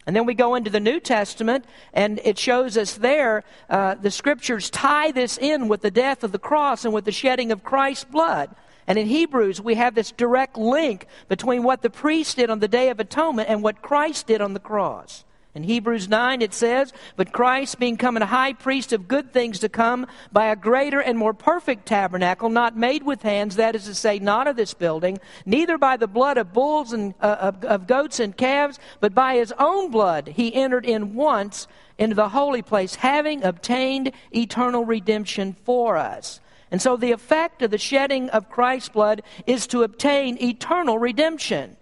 And 0.06 0.16
then 0.16 0.26
we 0.26 0.34
go 0.34 0.56
into 0.56 0.70
the 0.70 0.80
New 0.80 1.00
Testament, 1.00 1.66
and 1.94 2.20
it 2.24 2.38
shows 2.38 2.78
us 2.78 2.96
there 2.96 3.44
uh, 3.70 3.96
the 3.96 4.12
scriptures 4.12 4.70
tie 4.70 5.12
this 5.12 5.38
in 5.38 5.68
with 5.68 5.82
the 5.82 5.92
death 5.92 6.24
of 6.24 6.32
the 6.32 6.40
cross 6.40 6.84
and 6.84 6.94
with 6.94 7.06
the 7.06 7.12
shedding 7.12 7.52
of 7.52 7.64
Christ's 7.64 8.06
blood. 8.06 8.54
And 8.86 9.00
in 9.00 9.08
Hebrews, 9.08 9.62
we 9.62 9.76
have 9.76 9.96
this 9.96 10.12
direct 10.12 10.58
link 10.58 11.08
between 11.30 11.64
what 11.64 11.82
the 11.82 11.90
priest 11.90 12.36
did 12.36 12.50
on 12.50 12.60
the 12.60 12.68
Day 12.68 12.90
of 12.90 13.00
Atonement 13.00 13.50
and 13.50 13.64
what 13.64 13.82
Christ 13.82 14.28
did 14.28 14.42
on 14.42 14.54
the 14.54 14.60
cross. 14.60 15.24
In 15.56 15.62
Hebrews 15.62 16.10
9, 16.10 16.42
it 16.42 16.52
says, 16.52 16.92
But 17.16 17.32
Christ, 17.32 17.78
being 17.78 17.96
come 17.96 18.18
a 18.18 18.26
high 18.26 18.54
priest 18.54 18.92
of 18.92 19.08
good 19.08 19.32
things 19.32 19.60
to 19.60 19.70
come, 19.70 20.08
by 20.32 20.48
a 20.48 20.56
greater 20.56 21.00
and 21.00 21.16
more 21.16 21.34
perfect 21.36 21.86
tabernacle, 21.86 22.50
not 22.50 22.76
made 22.76 23.04
with 23.04 23.22
hands, 23.22 23.56
that 23.58 23.76
is 23.76 23.86
to 23.86 23.94
say, 23.94 24.18
not 24.18 24.48
of 24.48 24.56
this 24.56 24.74
building, 24.74 25.20
neither 25.46 25.78
by 25.78 25.96
the 25.96 26.08
blood 26.08 26.38
of 26.40 26.54
bulls 26.54 26.92
and 26.92 27.14
uh, 27.22 27.38
of, 27.40 27.64
of 27.66 27.86
goats 27.86 28.20
and 28.20 28.36
calves, 28.36 28.80
but 29.00 29.14
by 29.14 29.36
his 29.36 29.54
own 29.60 29.92
blood, 29.92 30.28
he 30.30 30.56
entered 30.56 30.88
in 30.88 31.14
once 31.14 31.68
into 32.00 32.16
the 32.16 32.30
holy 32.30 32.64
place, 32.64 32.96
having 32.96 33.44
obtained 33.44 34.12
eternal 34.36 34.84
redemption 34.84 35.54
for 35.54 35.98
us. 35.98 36.40
And 36.72 36.82
so 36.82 36.98
the 36.98 37.12
effect 37.12 37.62
of 37.62 37.70
the 37.70 37.78
shedding 37.78 38.32
of 38.32 38.50
Christ's 38.50 38.90
blood 38.90 39.22
is 39.46 39.68
to 39.68 39.84
obtain 39.84 40.42
eternal 40.42 40.98
redemption. 40.98 41.78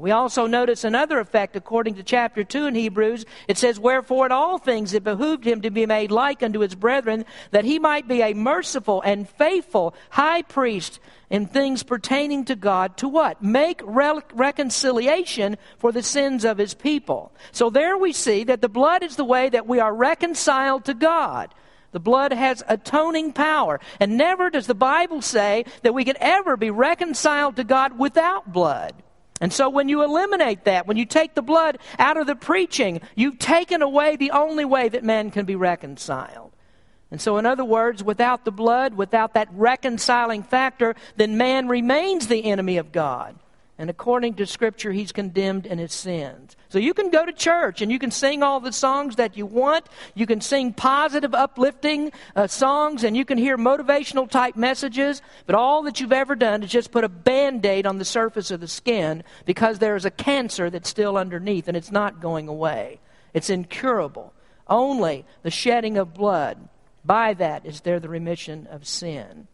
We 0.00 0.12
also 0.12 0.46
notice 0.46 0.84
another 0.84 1.20
effect 1.20 1.56
according 1.56 1.96
to 1.96 2.02
chapter 2.02 2.42
2 2.42 2.66
in 2.68 2.74
Hebrews. 2.74 3.26
It 3.48 3.58
says, 3.58 3.78
Wherefore 3.78 4.24
in 4.26 4.32
all 4.32 4.56
things 4.56 4.94
it 4.94 5.04
behooved 5.04 5.46
him 5.46 5.60
to 5.60 5.70
be 5.70 5.84
made 5.84 6.10
like 6.10 6.42
unto 6.42 6.60
his 6.60 6.74
brethren, 6.74 7.26
that 7.50 7.66
he 7.66 7.78
might 7.78 8.08
be 8.08 8.22
a 8.22 8.32
merciful 8.32 9.02
and 9.02 9.28
faithful 9.28 9.94
high 10.08 10.40
priest 10.40 11.00
in 11.28 11.46
things 11.46 11.82
pertaining 11.82 12.46
to 12.46 12.56
God 12.56 12.96
to 12.96 13.08
what? 13.08 13.42
Make 13.42 13.82
re- 13.84 14.22
reconciliation 14.32 15.58
for 15.78 15.92
the 15.92 16.02
sins 16.02 16.46
of 16.46 16.56
his 16.56 16.72
people. 16.72 17.32
So 17.52 17.68
there 17.68 17.98
we 17.98 18.14
see 18.14 18.44
that 18.44 18.62
the 18.62 18.68
blood 18.70 19.02
is 19.02 19.16
the 19.16 19.24
way 19.24 19.50
that 19.50 19.66
we 19.66 19.80
are 19.80 19.94
reconciled 19.94 20.86
to 20.86 20.94
God. 20.94 21.54
The 21.92 22.00
blood 22.00 22.32
has 22.32 22.62
atoning 22.68 23.32
power. 23.32 23.80
And 23.98 24.16
never 24.16 24.48
does 24.48 24.66
the 24.66 24.74
Bible 24.74 25.20
say 25.20 25.66
that 25.82 25.92
we 25.92 26.04
can 26.04 26.16
ever 26.20 26.56
be 26.56 26.70
reconciled 26.70 27.56
to 27.56 27.64
God 27.64 27.98
without 27.98 28.50
blood. 28.50 28.94
And 29.40 29.52
so 29.52 29.70
when 29.70 29.88
you 29.88 30.02
eliminate 30.02 30.64
that, 30.64 30.86
when 30.86 30.98
you 30.98 31.06
take 31.06 31.34
the 31.34 31.42
blood 31.42 31.78
out 31.98 32.18
of 32.18 32.26
the 32.26 32.36
preaching, 32.36 33.00
you've 33.16 33.38
taken 33.38 33.80
away 33.80 34.16
the 34.16 34.32
only 34.32 34.66
way 34.66 34.88
that 34.90 35.02
man 35.02 35.30
can 35.30 35.46
be 35.46 35.56
reconciled. 35.56 36.52
And 37.10 37.20
so, 37.20 37.38
in 37.38 37.46
other 37.46 37.64
words, 37.64 38.04
without 38.04 38.44
the 38.44 38.52
blood, 38.52 38.94
without 38.94 39.34
that 39.34 39.48
reconciling 39.52 40.44
factor, 40.44 40.94
then 41.16 41.36
man 41.36 41.66
remains 41.66 42.28
the 42.28 42.44
enemy 42.44 42.76
of 42.76 42.92
God. 42.92 43.36
And 43.80 43.88
according 43.88 44.34
to 44.34 44.44
Scripture, 44.44 44.92
he's 44.92 45.10
condemned 45.10 45.64
in 45.64 45.78
his 45.78 45.94
sins. 45.94 46.54
So 46.68 46.78
you 46.78 46.92
can 46.92 47.08
go 47.08 47.24
to 47.24 47.32
church 47.32 47.80
and 47.80 47.90
you 47.90 47.98
can 47.98 48.10
sing 48.10 48.42
all 48.42 48.60
the 48.60 48.74
songs 48.74 49.16
that 49.16 49.38
you 49.38 49.46
want. 49.46 49.86
You 50.14 50.26
can 50.26 50.42
sing 50.42 50.74
positive, 50.74 51.34
uplifting 51.34 52.12
uh, 52.36 52.46
songs 52.46 53.04
and 53.04 53.16
you 53.16 53.24
can 53.24 53.38
hear 53.38 53.56
motivational 53.56 54.28
type 54.28 54.54
messages. 54.54 55.22
But 55.46 55.54
all 55.54 55.84
that 55.84 55.98
you've 55.98 56.12
ever 56.12 56.34
done 56.34 56.62
is 56.62 56.70
just 56.70 56.90
put 56.90 57.04
a 57.04 57.08
band 57.08 57.64
aid 57.64 57.86
on 57.86 57.96
the 57.96 58.04
surface 58.04 58.50
of 58.50 58.60
the 58.60 58.68
skin 58.68 59.24
because 59.46 59.78
there 59.78 59.96
is 59.96 60.04
a 60.04 60.10
cancer 60.10 60.68
that's 60.68 60.90
still 60.90 61.16
underneath 61.16 61.66
and 61.66 61.74
it's 61.74 61.90
not 61.90 62.20
going 62.20 62.48
away. 62.48 63.00
It's 63.32 63.48
incurable. 63.48 64.34
Only 64.68 65.24
the 65.42 65.50
shedding 65.50 65.96
of 65.96 66.12
blood, 66.12 66.68
by 67.02 67.32
that 67.32 67.64
is 67.64 67.80
there 67.80 67.98
the 67.98 68.10
remission 68.10 68.66
of 68.66 68.86
sin. 68.86 69.48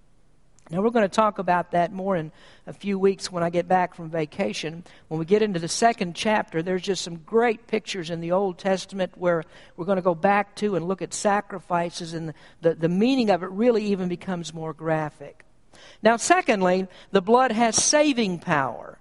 Now, 0.69 0.83
we're 0.83 0.91
going 0.91 1.09
to 1.09 1.09
talk 1.09 1.39
about 1.39 1.71
that 1.71 1.93
more 1.93 2.17
in 2.17 2.33
a 2.67 2.73
few 2.73 2.99
weeks 2.99 3.31
when 3.31 3.45
I 3.45 3.51
get 3.51 3.69
back 3.69 3.95
from 3.95 4.11
vacation. 4.11 4.83
When 5.07 5.21
we 5.21 5.25
get 5.25 5.41
into 5.41 5.61
the 5.61 5.69
second 5.69 6.17
chapter, 6.17 6.61
there's 6.61 6.83
just 6.83 7.05
some 7.05 7.19
great 7.19 7.69
pictures 7.69 8.11
in 8.11 8.21
the 8.21 8.33
Old 8.33 8.59
Testament 8.59 9.13
where 9.17 9.45
we're 9.77 9.85
going 9.85 9.97
to 9.97 10.03
go 10.03 10.17
back 10.17 10.57
to 10.57 10.75
and 10.75 10.89
look 10.89 11.03
at 11.03 11.15
sacrifices, 11.15 12.15
and 12.15 12.35
the, 12.63 12.75
the 12.75 12.89
meaning 12.89 13.31
of 13.31 13.45
it 13.45 13.51
really 13.51 13.85
even 13.85 14.09
becomes 14.09 14.53
more 14.53 14.73
graphic. 14.73 15.45
Now, 16.03 16.17
secondly, 16.17 16.89
the 17.13 17.23
blood 17.23 17.53
has 17.53 17.77
saving 17.77 18.41
power. 18.41 18.99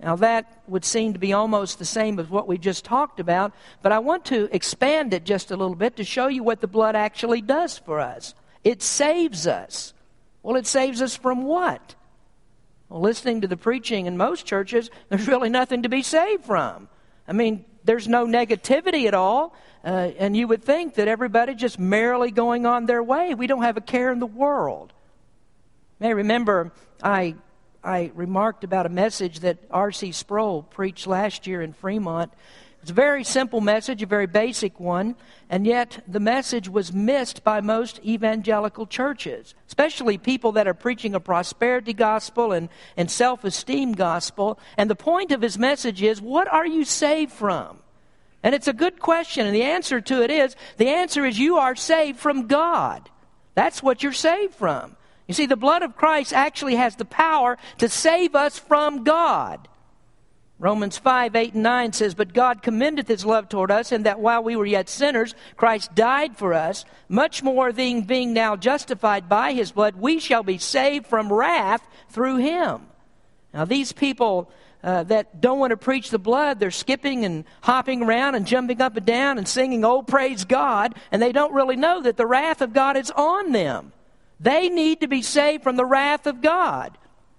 Now, 0.00 0.16
that 0.16 0.62
would 0.66 0.84
seem 0.84 1.12
to 1.12 1.20
be 1.20 1.32
almost 1.32 1.78
the 1.78 1.84
same 1.84 2.18
as 2.18 2.28
what 2.28 2.48
we 2.48 2.58
just 2.58 2.84
talked 2.84 3.20
about, 3.20 3.52
but 3.82 3.92
I 3.92 4.00
want 4.00 4.24
to 4.26 4.48
expand 4.52 5.14
it 5.14 5.22
just 5.22 5.52
a 5.52 5.56
little 5.56 5.76
bit 5.76 5.94
to 5.96 6.04
show 6.04 6.26
you 6.26 6.42
what 6.42 6.60
the 6.60 6.66
blood 6.66 6.96
actually 6.96 7.40
does 7.40 7.78
for 7.78 8.00
us. 8.00 8.34
It 8.64 8.82
saves 8.82 9.46
us. 9.46 9.93
Well, 10.44 10.56
it 10.56 10.66
saves 10.66 11.00
us 11.00 11.16
from 11.16 11.44
what? 11.44 11.94
Well, 12.90 13.00
listening 13.00 13.40
to 13.40 13.48
the 13.48 13.56
preaching 13.56 14.04
in 14.04 14.18
most 14.18 14.44
churches, 14.44 14.90
there's 15.08 15.26
really 15.26 15.48
nothing 15.48 15.82
to 15.82 15.88
be 15.88 16.02
saved 16.02 16.44
from. 16.44 16.88
I 17.26 17.32
mean, 17.32 17.64
there's 17.82 18.06
no 18.06 18.26
negativity 18.26 19.06
at 19.06 19.14
all. 19.14 19.56
Uh, 19.82 20.12
and 20.18 20.36
you 20.36 20.46
would 20.46 20.62
think 20.62 20.94
that 20.94 21.08
everybody 21.08 21.54
just 21.54 21.78
merrily 21.78 22.30
going 22.30 22.66
on 22.66 22.86
their 22.86 23.02
way. 23.02 23.34
We 23.34 23.46
don't 23.46 23.62
have 23.62 23.78
a 23.78 23.82
care 23.82 24.12
in 24.12 24.18
the 24.18 24.26
world. 24.26 24.92
You 25.98 26.08
may 26.08 26.14
remember 26.14 26.72
I, 27.02 27.36
I 27.82 28.12
remarked 28.14 28.64
about 28.64 28.84
a 28.84 28.90
message 28.90 29.40
that 29.40 29.58
R.C. 29.70 30.12
Sproul 30.12 30.62
preached 30.62 31.06
last 31.06 31.46
year 31.46 31.62
in 31.62 31.72
Fremont 31.72 32.32
it's 32.84 32.90
a 32.90 32.92
very 32.92 33.24
simple 33.24 33.62
message, 33.62 34.02
a 34.02 34.06
very 34.06 34.26
basic 34.26 34.78
one, 34.78 35.16
and 35.48 35.66
yet 35.66 36.04
the 36.06 36.20
message 36.20 36.68
was 36.68 36.92
missed 36.92 37.42
by 37.42 37.62
most 37.62 37.98
evangelical 38.04 38.86
churches, 38.86 39.54
especially 39.66 40.18
people 40.18 40.52
that 40.52 40.68
are 40.68 40.74
preaching 40.74 41.14
a 41.14 41.20
prosperity 41.20 41.94
gospel 41.94 42.52
and, 42.52 42.68
and 42.94 43.10
self 43.10 43.42
esteem 43.42 43.92
gospel. 43.94 44.58
And 44.76 44.90
the 44.90 44.94
point 44.94 45.32
of 45.32 45.40
his 45.40 45.58
message 45.58 46.02
is 46.02 46.20
what 46.20 46.46
are 46.46 46.66
you 46.66 46.84
saved 46.84 47.32
from? 47.32 47.78
And 48.42 48.54
it's 48.54 48.68
a 48.68 48.74
good 48.74 49.00
question, 49.00 49.46
and 49.46 49.56
the 49.56 49.62
answer 49.62 50.02
to 50.02 50.22
it 50.22 50.30
is 50.30 50.54
the 50.76 50.90
answer 50.90 51.24
is 51.24 51.38
you 51.38 51.56
are 51.56 51.76
saved 51.76 52.18
from 52.18 52.48
God. 52.48 53.08
That's 53.54 53.82
what 53.82 54.02
you're 54.02 54.12
saved 54.12 54.56
from. 54.56 54.94
You 55.26 55.32
see, 55.32 55.46
the 55.46 55.56
blood 55.56 55.82
of 55.82 55.96
Christ 55.96 56.34
actually 56.34 56.74
has 56.74 56.96
the 56.96 57.06
power 57.06 57.56
to 57.78 57.88
save 57.88 58.34
us 58.34 58.58
from 58.58 59.04
God. 59.04 59.68
Romans 60.58 60.96
5, 60.96 61.34
8, 61.34 61.54
and 61.54 61.62
9 61.64 61.92
says, 61.92 62.14
But 62.14 62.32
God 62.32 62.62
commendeth 62.62 63.08
his 63.08 63.26
love 63.26 63.48
toward 63.48 63.70
us, 63.70 63.90
in 63.90 64.04
that 64.04 64.20
while 64.20 64.42
we 64.42 64.54
were 64.54 64.66
yet 64.66 64.88
sinners, 64.88 65.34
Christ 65.56 65.94
died 65.94 66.36
for 66.36 66.54
us. 66.54 66.84
Much 67.08 67.42
more, 67.42 67.72
being, 67.72 68.02
being 68.02 68.32
now 68.32 68.54
justified 68.54 69.28
by 69.28 69.52
his 69.52 69.72
blood, 69.72 69.96
we 69.96 70.20
shall 70.20 70.44
be 70.44 70.58
saved 70.58 71.06
from 71.06 71.32
wrath 71.32 71.84
through 72.08 72.36
him. 72.36 72.86
Now, 73.52 73.64
these 73.64 73.92
people 73.92 74.50
uh, 74.84 75.02
that 75.04 75.40
don't 75.40 75.58
want 75.58 75.72
to 75.72 75.76
preach 75.76 76.10
the 76.10 76.18
blood, 76.18 76.60
they're 76.60 76.70
skipping 76.70 77.24
and 77.24 77.44
hopping 77.62 78.02
around 78.02 78.36
and 78.36 78.46
jumping 78.46 78.80
up 78.80 78.96
and 78.96 79.06
down 79.06 79.38
and 79.38 79.48
singing, 79.48 79.84
Oh, 79.84 80.02
praise 80.02 80.44
God, 80.44 80.94
and 81.10 81.20
they 81.20 81.32
don't 81.32 81.52
really 81.52 81.76
know 81.76 82.02
that 82.02 82.16
the 82.16 82.26
wrath 82.26 82.60
of 82.60 82.72
God 82.72 82.96
is 82.96 83.10
on 83.10 83.50
them. 83.50 83.92
They 84.38 84.68
need 84.68 85.00
to 85.00 85.08
be 85.08 85.22
saved 85.22 85.62
from 85.62 85.76
the 85.76 85.84
wrath 85.84 86.26
of 86.26 86.40
God. 86.40 86.96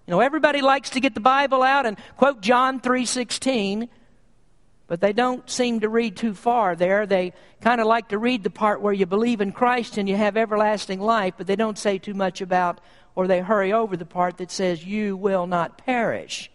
You 0.07 0.11
know, 0.11 0.19
everybody 0.19 0.61
likes 0.61 0.91
to 0.91 0.99
get 0.99 1.15
the 1.15 1.19
Bible 1.19 1.63
out 1.63 1.85
and 1.85 1.97
quote 2.15 2.41
John 2.41 2.79
3:16, 2.79 3.89
but 4.87 5.01
they 5.01 5.13
don't 5.13 5.49
seem 5.49 5.79
to 5.79 5.89
read 5.89 6.15
too 6.15 6.35
far 6.35 6.75
there. 6.75 7.07
They 7.07 7.33
kind 7.61 7.81
of 7.81 7.87
like 7.87 8.09
to 8.09 8.19
read 8.19 8.43
the 8.43 8.51
part 8.51 8.81
where 8.81 8.93
you 8.93 9.07
believe 9.07 9.41
in 9.41 9.51
Christ 9.51 9.97
and 9.97 10.07
you 10.07 10.15
have 10.15 10.37
everlasting 10.37 11.01
life, 11.01 11.33
but 11.37 11.47
they 11.47 11.55
don't 11.55 11.77
say 11.77 11.97
too 11.97 12.13
much 12.13 12.39
about 12.39 12.79
or 13.15 13.27
they 13.27 13.39
hurry 13.39 13.73
over 13.73 13.97
the 13.97 14.05
part 14.05 14.37
that 14.37 14.51
says 14.51 14.85
you 14.85 15.17
will 15.17 15.47
not 15.47 15.77
perish. 15.77 16.51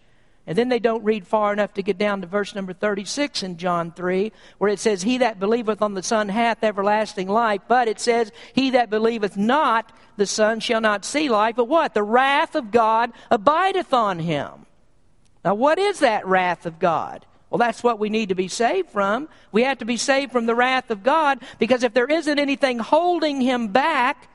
And 0.47 0.57
then 0.57 0.69
they 0.69 0.79
don't 0.79 1.03
read 1.03 1.27
far 1.27 1.53
enough 1.53 1.75
to 1.75 1.83
get 1.83 1.97
down 1.97 2.21
to 2.21 2.27
verse 2.27 2.55
number 2.55 2.73
36 2.73 3.43
in 3.43 3.57
John 3.57 3.91
3, 3.91 4.31
where 4.57 4.71
it 4.71 4.79
says, 4.79 5.03
He 5.03 5.19
that 5.19 5.39
believeth 5.39 5.81
on 5.81 5.93
the 5.93 6.01
Son 6.01 6.29
hath 6.29 6.63
everlasting 6.63 7.27
life. 7.27 7.61
But 7.67 7.87
it 7.87 7.99
says, 7.99 8.31
He 8.53 8.71
that 8.71 8.89
believeth 8.89 9.37
not 9.37 9.91
the 10.17 10.25
Son 10.25 10.59
shall 10.59 10.81
not 10.81 11.05
see 11.05 11.29
life. 11.29 11.55
But 11.55 11.65
what? 11.65 11.93
The 11.93 12.03
wrath 12.03 12.55
of 12.55 12.71
God 12.71 13.11
abideth 13.29 13.93
on 13.93 14.19
him. 14.19 14.65
Now, 15.45 15.55
what 15.55 15.77
is 15.77 15.99
that 15.99 16.25
wrath 16.25 16.65
of 16.65 16.79
God? 16.79 17.25
Well, 17.49 17.59
that's 17.59 17.83
what 17.83 17.99
we 17.99 18.09
need 18.09 18.29
to 18.29 18.35
be 18.35 18.47
saved 18.47 18.89
from. 18.89 19.27
We 19.51 19.63
have 19.63 19.79
to 19.79 19.85
be 19.85 19.97
saved 19.97 20.31
from 20.31 20.45
the 20.45 20.55
wrath 20.55 20.89
of 20.89 21.03
God 21.03 21.39
because 21.59 21.83
if 21.83 21.93
there 21.93 22.07
isn't 22.07 22.39
anything 22.39 22.79
holding 22.79 23.41
him 23.41 23.67
back, 23.67 24.29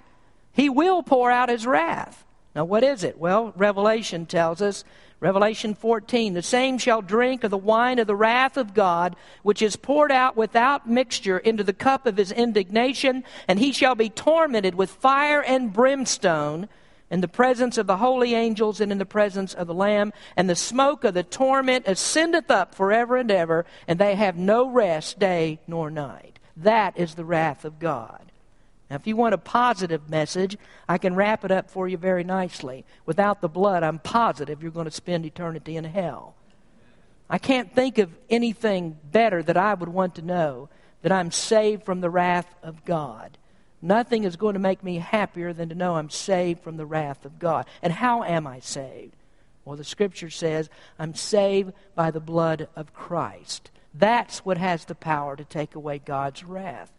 he 0.53 0.69
will 0.69 1.03
pour 1.03 1.31
out 1.31 1.49
his 1.49 1.67
wrath. 1.67 2.25
Now, 2.55 2.65
what 2.65 2.85
is 2.85 3.05
it? 3.05 3.19
Well, 3.19 3.53
Revelation 3.57 4.27
tells 4.27 4.61
us 4.61 4.85
Revelation 5.21 5.75
14 5.75 6.35
The 6.35 6.43
same 6.43 6.79
shall 6.79 7.01
drink 7.01 7.43
of 7.43 7.51
the 7.51 7.57
wine 7.57 7.99
of 7.99 8.07
the 8.07 8.17
wrath 8.17 8.57
of 8.57 8.75
God, 8.75 9.17
which 9.43 9.63
is 9.63 9.77
poured 9.77 10.13
out 10.13 10.37
without 10.37 10.89
mixture 10.89 11.39
into 11.39 11.65
the 11.65 11.73
cup 11.73 12.07
of 12.07 12.17
his 12.17 12.33
indignation, 12.33 13.25
and 13.49 13.59
he 13.59 13.73
shall 13.73 13.95
be 13.95 14.11
tormented 14.11 14.75
with 14.75 14.91
fire 14.91 15.43
and 15.43 15.73
brimstone 15.73 16.69
in 17.11 17.21
the 17.21 17.29
presence 17.29 17.79
of 17.79 17.87
the 17.87 17.99
holy 17.99 18.35
angels 18.35 18.81
and 18.81 18.93
in 18.93 18.99
the 18.99 19.07
presence 19.07 19.55
of 19.55 19.67
the 19.67 19.75
Lamb. 19.75 20.13
And 20.37 20.51
the 20.51 20.57
smoke 20.57 21.05
of 21.05 21.15
the 21.15 21.23
torment 21.23 21.87
ascendeth 21.87 22.51
up 22.51 22.75
forever 22.75 23.17
and 23.17 23.31
ever, 23.31 23.65
and 23.89 23.99
they 23.99 24.17
have 24.17 24.37
no 24.37 24.69
rest 24.69 25.19
day 25.19 25.61
nor 25.67 25.91
night. 25.91 26.39
That 26.57 26.99
is 26.99 27.15
the 27.15 27.25
wrath 27.25 27.65
of 27.65 27.79
God. 27.79 28.33
Now, 28.89 28.97
if 28.97 29.07
you 29.07 29.17
want 29.17 29.35
a 29.35 29.39
positive 29.39 30.09
message, 30.09 30.57
I 30.89 30.99
can 30.99 31.17
wrap 31.17 31.45
it 31.45 31.51
up 31.51 31.71
for 31.71 31.89
you 31.89 31.97
very 31.97 32.23
nicely. 32.23 32.85
Without 33.05 33.41
the 33.41 33.49
blood, 33.49 33.83
I'm 33.83 33.99
positive 33.99 34.63
you're 34.63 34.71
going 34.71 34.85
to 34.85 34.91
spend 34.93 35.27
eternity 35.27 35.77
in 35.77 35.85
hell. 35.85 36.35
I 37.29 37.39
can't 37.39 37.75
think 37.75 37.99
of 37.99 38.17
anything 38.31 38.97
better 39.11 39.43
that 39.43 39.57
I 39.57 39.75
would 39.75 39.89
want 39.89 40.15
to 40.17 40.23
know 40.23 40.69
that 41.03 41.11
I'm 41.11 41.33
saved 41.33 41.85
from 41.85 42.01
the 42.01 42.11
wrath 42.11 42.53
of 42.63 42.85
God. 42.85 43.37
Nothing 43.83 44.25
is 44.25 44.37
going 44.37 44.55
to 44.55 44.61
make 44.61 44.83
me 44.83 44.99
happier 44.99 45.53
than 45.53 45.69
to 45.69 45.75
know 45.75 45.97
I'm 45.97 46.11
saved 46.11 46.63
from 46.63 46.77
the 46.77 46.87
wrath 46.87 47.25
of 47.25 47.39
God. 47.39 47.67
And 47.83 47.93
how 47.93 48.23
am 48.23 48.47
I 48.47 48.61
saved? 48.61 49.15
Well, 49.65 49.77
the 49.77 49.85
scripture 49.85 50.31
says 50.31 50.71
I'm 50.99 51.15
saved 51.15 51.73
by 51.95 52.13
the 52.13 52.21
blood 52.21 52.69
of 52.77 52.95
Christ. 52.95 53.71
That's 53.93 54.45
what 54.45 54.59
has 54.59 54.85
the 54.85 54.95
power 54.95 55.35
to 55.37 55.45
take 55.45 55.75
away 55.75 55.99
God's 55.99 56.45
wrath. 56.45 56.93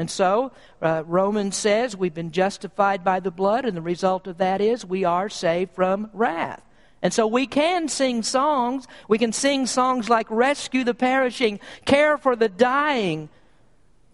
And 0.00 0.10
so, 0.10 0.52
uh, 0.80 1.02
Romans 1.06 1.56
says 1.56 1.94
we've 1.94 2.14
been 2.14 2.32
justified 2.32 3.04
by 3.04 3.20
the 3.20 3.30
blood, 3.30 3.66
and 3.66 3.76
the 3.76 3.82
result 3.82 4.26
of 4.26 4.38
that 4.38 4.62
is 4.62 4.82
we 4.82 5.04
are 5.04 5.28
saved 5.28 5.74
from 5.74 6.08
wrath. 6.14 6.62
And 7.02 7.12
so 7.12 7.26
we 7.26 7.46
can 7.46 7.86
sing 7.86 8.22
songs. 8.22 8.88
We 9.08 9.18
can 9.18 9.34
sing 9.34 9.66
songs 9.66 10.08
like 10.08 10.26
Rescue 10.30 10.84
the 10.84 10.94
Perishing, 10.94 11.60
Care 11.84 12.16
for 12.16 12.34
the 12.34 12.48
Dying, 12.48 13.28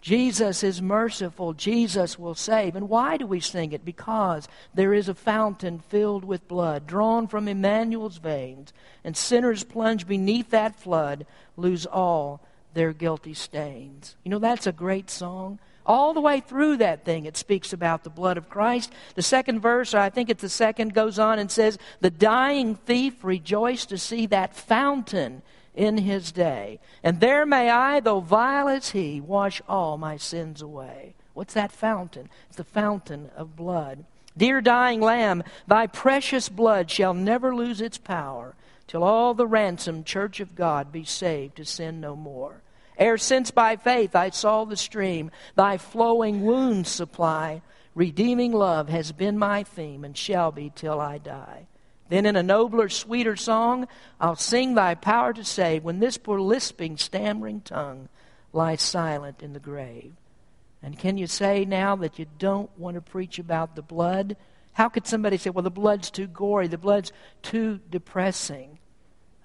Jesus 0.01 0.63
is 0.63 0.81
merciful. 0.81 1.53
Jesus 1.53 2.19
will 2.19 2.35
save. 2.35 2.75
And 2.75 2.87
why 2.87 3.17
do 3.17 3.25
we 3.25 3.39
sing 3.39 3.73
it? 3.73 3.83
Because 3.83 4.47
there 4.73 4.93
is 4.93 5.09
a 5.09 5.13
fountain 5.13 5.79
filled 5.79 6.23
with 6.23 6.47
blood, 6.47 6.87
drawn 6.87 7.27
from 7.27 7.47
Emmanuel's 7.47 8.17
veins, 8.17 8.71
and 9.03 9.17
sinners 9.17 9.63
plunge 9.63 10.07
beneath 10.07 10.51
that 10.51 10.75
flood, 10.75 11.25
lose 11.55 11.85
all 11.85 12.41
their 12.73 12.93
guilty 12.93 13.33
stains. 13.33 14.15
You 14.23 14.31
know, 14.31 14.39
that's 14.39 14.67
a 14.67 14.71
great 14.71 15.09
song. 15.09 15.59
All 15.87 16.13
the 16.13 16.21
way 16.21 16.41
through 16.41 16.77
that 16.77 17.05
thing, 17.05 17.25
it 17.25 17.37
speaks 17.37 17.71
about 17.71 18.03
the 18.03 18.09
blood 18.09 18.37
of 18.37 18.49
Christ. 18.49 18.91
The 19.15 19.21
second 19.21 19.61
verse, 19.61 19.93
I 19.93 20.09
think 20.09 20.29
it's 20.29 20.41
the 20.41 20.49
second, 20.49 20.93
goes 20.93 21.17
on 21.17 21.39
and 21.39 21.49
says, 21.49 21.79
The 22.01 22.11
dying 22.11 22.75
thief 22.75 23.23
rejoiced 23.23 23.87
to 23.89 23.97
see 23.97 24.25
that 24.27 24.53
fountain 24.53 25.41
in 25.73 25.99
his 25.99 26.33
day. 26.33 26.79
And 27.03 27.21
there 27.21 27.45
may 27.45 27.69
I, 27.69 28.01
though 28.01 28.19
vile 28.19 28.67
as 28.67 28.89
he, 28.89 29.21
wash 29.21 29.61
all 29.69 29.97
my 29.97 30.17
sins 30.17 30.61
away. 30.61 31.15
What's 31.33 31.53
that 31.53 31.71
fountain? 31.71 32.29
It's 32.47 32.57
the 32.57 32.63
fountain 32.65 33.29
of 33.37 33.55
blood. 33.55 34.03
Dear 34.35 34.59
dying 34.59 34.99
lamb, 34.99 35.43
thy 35.67 35.87
precious 35.87 36.49
blood 36.49 36.91
shall 36.91 37.13
never 37.13 37.55
lose 37.55 37.79
its 37.79 37.97
power 37.97 38.55
till 38.87 39.03
all 39.03 39.33
the 39.33 39.47
ransomed 39.47 40.05
church 40.05 40.39
of 40.39 40.55
God 40.55 40.91
be 40.91 41.05
saved 41.05 41.57
to 41.57 41.65
sin 41.65 42.01
no 42.01 42.15
more. 42.15 42.61
Ere 42.97 43.17
since 43.17 43.51
by 43.51 43.75
faith 43.75 44.15
I 44.15 44.31
saw 44.31 44.65
the 44.65 44.75
stream, 44.75 45.31
thy 45.55 45.77
flowing 45.77 46.43
wounds 46.43 46.89
supply, 46.89 47.61
redeeming 47.93 48.51
love 48.51 48.89
has 48.89 49.11
been 49.11 49.37
my 49.37 49.63
theme 49.63 50.03
and 50.03 50.17
shall 50.17 50.51
be 50.51 50.71
till 50.75 50.99
I 50.99 51.17
die. 51.17 51.67
Then 52.09 52.25
in 52.25 52.35
a 52.35 52.43
nobler, 52.43 52.89
sweeter 52.89 53.35
song, 53.35 53.87
I'll 54.19 54.35
sing 54.35 54.75
thy 54.75 54.95
power 54.95 55.33
to 55.33 55.43
save 55.43 55.83
when 55.83 55.99
this 55.99 56.17
poor 56.17 56.39
lisping, 56.39 56.97
stammering 56.97 57.61
tongue 57.61 58.09
lies 58.53 58.81
silent 58.81 59.43
in 59.43 59.53
the 59.53 59.59
grave. 59.59 60.13
And 60.81 60.97
can 60.97 61.17
you 61.17 61.27
say 61.27 61.65
now 61.65 61.95
that 61.97 62.17
you 62.17 62.25
don't 62.39 62.69
want 62.77 62.95
to 62.95 63.01
preach 63.01 63.39
about 63.39 63.75
the 63.75 63.81
blood? 63.81 64.37
How 64.73 64.89
could 64.89 65.05
somebody 65.07 65.37
say, 65.37 65.49
well, 65.49 65.63
the 65.63 65.69
blood's 65.69 66.09
too 66.09 66.27
gory, 66.27 66.67
the 66.67 66.77
blood's 66.77 67.11
too 67.41 67.79
depressing? 67.89 68.76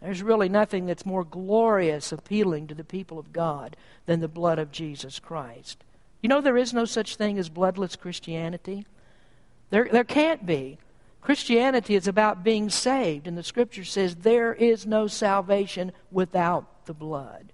There's 0.02 0.22
really 0.22 0.48
nothing 0.48 0.86
that's 0.86 1.06
more 1.06 1.24
glorious, 1.24 2.10
appealing 2.10 2.66
to 2.66 2.74
the 2.74 2.84
people 2.84 3.18
of 3.18 3.32
God 3.32 3.76
than 4.06 4.20
the 4.20 4.28
blood 4.28 4.58
of 4.58 4.72
Jesus 4.72 5.18
Christ. 5.18 5.84
You 6.20 6.28
know, 6.28 6.40
there 6.40 6.56
is 6.56 6.74
no 6.74 6.84
such 6.84 7.16
thing 7.16 7.38
as 7.38 7.48
bloodless 7.48 7.96
Christianity. 7.96 8.84
There, 9.70 9.88
there 9.90 10.04
can't 10.04 10.44
be. 10.44 10.78
Christianity 11.20 11.94
is 11.94 12.08
about 12.08 12.42
being 12.42 12.68
saved, 12.68 13.28
and 13.28 13.38
the 13.38 13.44
scripture 13.44 13.84
says 13.84 14.16
there 14.16 14.52
is 14.52 14.86
no 14.86 15.06
salvation 15.06 15.92
without 16.10 16.84
the 16.86 16.94
blood. 16.94 17.52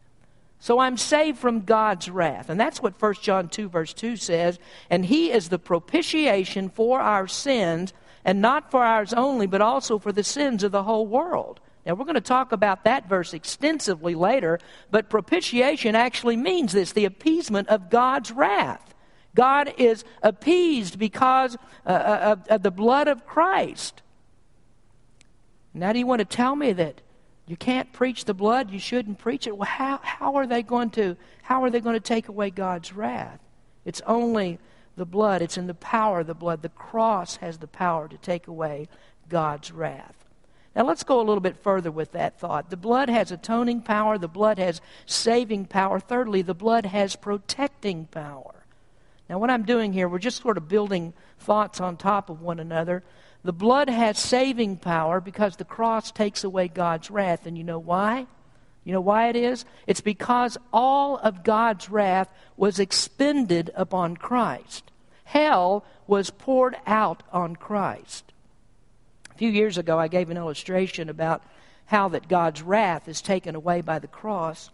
So 0.58 0.78
I'm 0.78 0.96
saved 0.96 1.38
from 1.38 1.60
God's 1.60 2.10
wrath. 2.10 2.48
And 2.48 2.58
that's 2.58 2.82
what 2.82 3.00
1 3.00 3.14
John 3.22 3.48
2, 3.48 3.68
verse 3.68 3.92
2 3.92 4.16
says. 4.16 4.58
And 4.90 5.04
he 5.04 5.30
is 5.30 5.48
the 5.48 5.58
propitiation 5.58 6.68
for 6.70 7.00
our 7.00 7.28
sins, 7.28 7.92
and 8.24 8.40
not 8.40 8.70
for 8.70 8.82
ours 8.82 9.12
only, 9.12 9.46
but 9.46 9.60
also 9.60 9.98
for 9.98 10.12
the 10.12 10.24
sins 10.24 10.64
of 10.64 10.72
the 10.72 10.82
whole 10.82 11.06
world. 11.06 11.60
Now, 11.88 11.94
we're 11.94 12.04
going 12.04 12.16
to 12.16 12.20
talk 12.20 12.52
about 12.52 12.84
that 12.84 13.08
verse 13.08 13.32
extensively 13.32 14.14
later, 14.14 14.60
but 14.90 15.08
propitiation 15.08 15.94
actually 15.94 16.36
means 16.36 16.72
this 16.72 16.92
the 16.92 17.06
appeasement 17.06 17.68
of 17.68 17.88
God's 17.88 18.30
wrath. 18.30 18.94
God 19.34 19.72
is 19.78 20.04
appeased 20.22 20.98
because 20.98 21.56
uh, 21.86 21.88
uh, 21.88 22.18
of, 22.36 22.48
of 22.48 22.62
the 22.62 22.70
blood 22.70 23.08
of 23.08 23.24
Christ. 23.24 24.02
Now, 25.72 25.94
do 25.94 25.98
you 25.98 26.06
want 26.06 26.18
to 26.18 26.26
tell 26.26 26.54
me 26.54 26.74
that 26.74 27.00
you 27.46 27.56
can't 27.56 27.90
preach 27.94 28.26
the 28.26 28.34
blood? 28.34 28.70
You 28.70 28.78
shouldn't 28.78 29.18
preach 29.18 29.46
it. 29.46 29.56
Well, 29.56 29.68
how, 29.68 29.98
how 30.02 30.34
are 30.34 30.46
they 30.46 30.62
going 30.62 30.90
to 30.90 31.16
how 31.40 31.64
are 31.64 31.70
they 31.70 31.80
going 31.80 31.96
to 31.96 32.00
take 32.00 32.28
away 32.28 32.50
God's 32.50 32.92
wrath? 32.92 33.40
It's 33.86 34.02
only 34.06 34.58
the 34.96 35.06
blood. 35.06 35.40
It's 35.40 35.56
in 35.56 35.66
the 35.66 35.72
power 35.72 36.20
of 36.20 36.26
the 36.26 36.34
blood. 36.34 36.60
The 36.60 36.68
cross 36.68 37.36
has 37.36 37.56
the 37.56 37.66
power 37.66 38.08
to 38.08 38.18
take 38.18 38.46
away 38.46 38.88
God's 39.30 39.72
wrath. 39.72 40.17
Now 40.78 40.84
let's 40.84 41.02
go 41.02 41.20
a 41.20 41.26
little 41.26 41.40
bit 41.40 41.56
further 41.56 41.90
with 41.90 42.12
that 42.12 42.38
thought. 42.38 42.70
The 42.70 42.76
blood 42.76 43.10
has 43.10 43.32
atoning 43.32 43.80
power, 43.80 44.16
the 44.16 44.28
blood 44.28 44.60
has 44.60 44.80
saving 45.06 45.64
power. 45.64 45.98
Thirdly, 45.98 46.40
the 46.40 46.54
blood 46.54 46.86
has 46.86 47.16
protecting 47.16 48.06
power. 48.06 48.64
Now, 49.28 49.40
what 49.40 49.50
I'm 49.50 49.64
doing 49.64 49.92
here, 49.92 50.08
we're 50.08 50.20
just 50.20 50.40
sort 50.40 50.56
of 50.56 50.68
building 50.68 51.14
thoughts 51.40 51.80
on 51.80 51.96
top 51.96 52.30
of 52.30 52.42
one 52.42 52.60
another. 52.60 53.02
The 53.42 53.52
blood 53.52 53.88
has 53.88 54.20
saving 54.20 54.76
power 54.76 55.20
because 55.20 55.56
the 55.56 55.64
cross 55.64 56.12
takes 56.12 56.44
away 56.44 56.68
God's 56.68 57.10
wrath. 57.10 57.44
And 57.44 57.58
you 57.58 57.64
know 57.64 57.80
why? 57.80 58.28
You 58.84 58.92
know 58.92 59.00
why 59.00 59.30
it 59.30 59.34
is? 59.34 59.64
It's 59.88 60.00
because 60.00 60.56
all 60.72 61.16
of 61.16 61.42
God's 61.42 61.90
wrath 61.90 62.32
was 62.56 62.78
expended 62.78 63.72
upon 63.74 64.16
Christ. 64.16 64.92
Hell 65.24 65.84
was 66.06 66.30
poured 66.30 66.76
out 66.86 67.24
on 67.32 67.56
Christ. 67.56 68.32
A 69.38 69.46
few 69.46 69.50
years 69.50 69.78
ago, 69.78 70.00
I 70.00 70.08
gave 70.08 70.30
an 70.30 70.36
illustration 70.36 71.08
about 71.08 71.44
how 71.86 72.08
that 72.08 72.26
God's 72.26 72.60
wrath 72.60 73.06
is 73.06 73.22
taken 73.22 73.54
away 73.54 73.82
by 73.82 74.00
the 74.00 74.08
cross. 74.08 74.70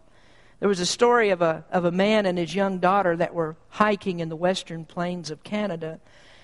There 0.58 0.70
was 0.70 0.80
a 0.80 0.86
story 0.86 1.28
of 1.28 1.42
a, 1.42 1.66
of 1.70 1.84
a 1.84 1.90
man 1.90 2.24
and 2.24 2.38
his 2.38 2.54
young 2.54 2.78
daughter 2.78 3.14
that 3.14 3.34
were 3.34 3.56
hiking 3.68 4.20
in 4.20 4.30
the 4.30 4.36
western 4.36 4.86
plains 4.86 5.30
of 5.30 5.42
Canada. 5.42 6.00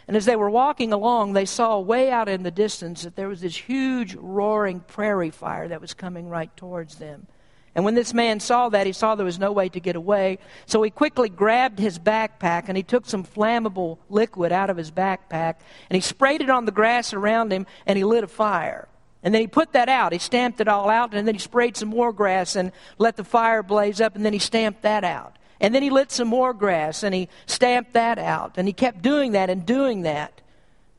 And 0.07 0.19
as 0.19 0.27
they 0.27 0.37
were 0.37 0.51
walking 0.51 0.93
along, 0.93 1.33
they 1.33 1.47
saw 1.47 1.79
way 1.81 2.11
out 2.11 2.29
in 2.29 2.43
the 2.43 2.51
distance 2.51 3.05
that 3.05 3.17
there 3.17 3.27
was 3.27 3.41
this 3.41 3.57
huge 3.57 4.15
roaring 4.15 4.81
prairie 4.81 5.31
fire 5.31 5.69
that 5.69 5.81
was 5.81 5.95
coming 5.95 6.29
right 6.29 6.55
towards 6.59 6.97
them. 6.97 7.27
And 7.75 7.85
when 7.85 7.95
this 7.95 8.13
man 8.13 8.41
saw 8.41 8.69
that, 8.71 8.87
he 8.87 8.93
saw 8.93 9.15
there 9.15 9.25
was 9.25 9.39
no 9.39 9.53
way 9.53 9.69
to 9.69 9.81
get 9.81 9.95
away. 9.95 10.39
So 10.67 10.83
he 10.83 10.91
quickly 10.91 11.29
grabbed 11.29 11.79
his 11.79 11.99
backpack 11.99 12.65
and 12.67 12.77
he 12.77 12.83
took 12.83 13.07
some 13.07 13.25
flammable 13.25 13.99
liquid 14.09 14.51
out 14.51 14.71
of 14.71 14.77
his 14.77 14.91
backpack 14.91 15.57
and 15.89 15.95
he 15.95 16.01
sprayed 16.01 16.41
it 16.41 16.51
on 16.51 16.65
the 16.65 16.73
grass 16.73 17.13
around 17.13 17.53
him 17.53 17.67
and 17.87 17.97
he 17.97 18.05
lit 18.05 18.25
a 18.25 18.29
fire. 18.29 18.89
And 19.23 19.35
then 19.35 19.43
he 19.43 19.47
put 19.47 19.73
that 19.73 19.89
out. 19.89 20.13
He 20.13 20.19
stamped 20.19 20.61
it 20.61 20.69
all 20.69 20.89
out, 20.89 21.13
and 21.13 21.27
then 21.27 21.35
he 21.35 21.39
sprayed 21.39 21.77
some 21.77 21.91
more 21.91 22.13
grass 22.13 22.57
and 22.57 22.73
let 22.99 23.17
the 23.17 23.25
fire 23.25 23.63
blaze 23.63 24.01
up, 24.01 24.17
and 24.17 24.25
then 24.25 24.33
he 24.33 24.39
stamped 24.39 24.83
that 24.83 25.05
out. 25.05 25.37
And 25.61 25.75
then 25.75 25.83
he 25.83 25.91
lit 25.91 26.11
some 26.11 26.29
more 26.29 26.55
grass, 26.55 27.03
and 27.03 27.15
he 27.15 27.29
stamped 27.45 27.93
that 27.93 28.19
out. 28.19 28.55
And 28.57 28.67
he 28.67 28.73
kept 28.73 29.03
doing 29.03 29.33
that 29.33 29.51
and 29.51 29.67
doing 29.67 30.03
that. 30.03 30.41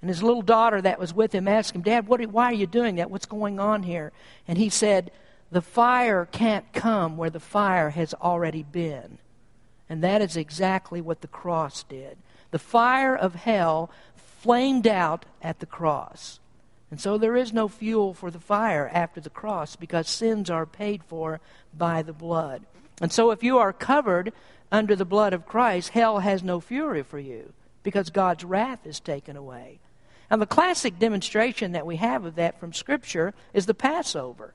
And 0.01 0.09
his 0.09 0.21
little 0.21 0.43
daughter 0.43 0.81
that 0.81 0.99
was 0.99 1.13
with 1.13 1.33
him 1.33 1.47
asked 1.47 1.75
him, 1.75 1.81
Dad, 1.81 2.07
what, 2.07 2.23
why 2.27 2.45
are 2.45 2.53
you 2.53 2.67
doing 2.67 2.95
that? 2.95 3.09
What's 3.09 3.25
going 3.25 3.59
on 3.59 3.83
here? 3.83 4.11
And 4.47 4.57
he 4.57 4.69
said, 4.69 5.11
The 5.51 5.61
fire 5.61 6.25
can't 6.31 6.71
come 6.71 7.17
where 7.17 7.29
the 7.29 7.39
fire 7.39 7.89
has 7.89 8.13
already 8.13 8.63
been. 8.63 9.17
And 9.89 10.01
that 10.03 10.21
is 10.21 10.37
exactly 10.37 11.01
what 11.01 11.21
the 11.21 11.27
cross 11.27 11.83
did. 11.83 12.17
The 12.51 12.59
fire 12.59 13.15
of 13.15 13.35
hell 13.35 13.91
flamed 14.15 14.87
out 14.87 15.25
at 15.41 15.59
the 15.59 15.65
cross. 15.65 16.39
And 16.89 16.99
so 16.99 17.17
there 17.17 17.35
is 17.35 17.53
no 17.53 17.67
fuel 17.67 18.13
for 18.13 18.31
the 18.31 18.39
fire 18.39 18.89
after 18.93 19.21
the 19.21 19.29
cross 19.29 19.75
because 19.75 20.07
sins 20.07 20.49
are 20.49 20.65
paid 20.65 21.03
for 21.03 21.39
by 21.77 22.01
the 22.01 22.13
blood. 22.13 22.63
And 23.01 23.11
so 23.11 23.31
if 23.31 23.43
you 23.43 23.57
are 23.57 23.73
covered 23.73 24.33
under 24.71 24.95
the 24.95 25.05
blood 25.05 25.33
of 25.33 25.45
Christ, 25.45 25.89
hell 25.89 26.19
has 26.19 26.43
no 26.43 26.59
fury 26.59 27.03
for 27.03 27.19
you 27.19 27.53
because 27.83 28.09
God's 28.09 28.43
wrath 28.43 28.85
is 28.85 28.99
taken 28.99 29.35
away. 29.35 29.79
Now, 30.29 30.37
the 30.37 30.45
classic 30.45 30.97
demonstration 30.97 31.73
that 31.73 31.85
we 31.85 31.97
have 31.97 32.23
of 32.23 32.35
that 32.35 32.57
from 32.59 32.71
Scripture 32.71 33.33
is 33.53 33.65
the 33.65 33.73
Passover. 33.73 34.53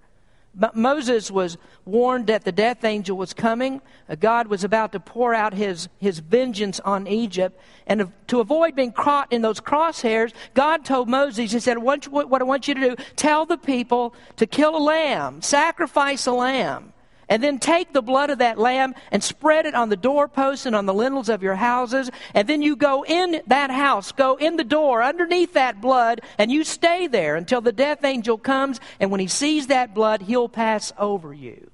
Moses 0.74 1.30
was 1.30 1.58
warned 1.84 2.28
that 2.28 2.44
the 2.44 2.52
death 2.52 2.84
angel 2.84 3.16
was 3.16 3.34
coming. 3.34 3.82
Uh, 4.08 4.14
God 4.14 4.48
was 4.48 4.64
about 4.64 4.92
to 4.92 5.00
pour 5.00 5.34
out 5.34 5.52
his, 5.52 5.88
his 5.98 6.20
vengeance 6.20 6.80
on 6.80 7.06
Egypt. 7.06 7.60
And 7.86 8.10
to 8.28 8.40
avoid 8.40 8.74
being 8.74 8.92
caught 8.92 9.32
in 9.32 9.42
those 9.42 9.60
crosshairs, 9.60 10.32
God 10.54 10.84
told 10.84 11.08
Moses, 11.08 11.52
He 11.52 11.60
said, 11.60 11.78
what, 11.78 12.08
what 12.08 12.40
I 12.40 12.44
want 12.44 12.68
you 12.68 12.74
to 12.74 12.80
do, 12.80 12.96
tell 13.16 13.44
the 13.44 13.58
people 13.58 14.14
to 14.36 14.46
kill 14.46 14.76
a 14.76 14.78
lamb, 14.78 15.42
sacrifice 15.42 16.26
a 16.26 16.32
lamb. 16.32 16.92
And 17.28 17.42
then 17.42 17.58
take 17.58 17.92
the 17.92 18.02
blood 18.02 18.30
of 18.30 18.38
that 18.38 18.56
lamb 18.56 18.94
and 19.10 19.22
spread 19.22 19.66
it 19.66 19.74
on 19.74 19.88
the 19.88 19.96
doorposts 19.96 20.64
and 20.64 20.76
on 20.76 20.86
the 20.86 20.94
lintels 20.94 21.28
of 21.28 21.42
your 21.42 21.56
houses. 21.56 22.08
And 22.34 22.48
then 22.48 22.62
you 22.62 22.76
go 22.76 23.04
in 23.04 23.42
that 23.48 23.70
house, 23.70 24.12
go 24.12 24.36
in 24.36 24.56
the 24.56 24.64
door 24.64 25.02
underneath 25.02 25.54
that 25.54 25.80
blood, 25.80 26.20
and 26.38 26.52
you 26.52 26.62
stay 26.62 27.08
there 27.08 27.34
until 27.34 27.60
the 27.60 27.72
death 27.72 28.04
angel 28.04 28.38
comes. 28.38 28.78
And 29.00 29.10
when 29.10 29.20
he 29.20 29.26
sees 29.26 29.66
that 29.66 29.92
blood, 29.92 30.22
he'll 30.22 30.48
pass 30.48 30.92
over 30.98 31.34
you. 31.34 31.70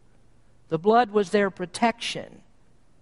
The 0.70 0.78
blood 0.78 1.10
was 1.10 1.30
their 1.30 1.50
protection. 1.50 2.40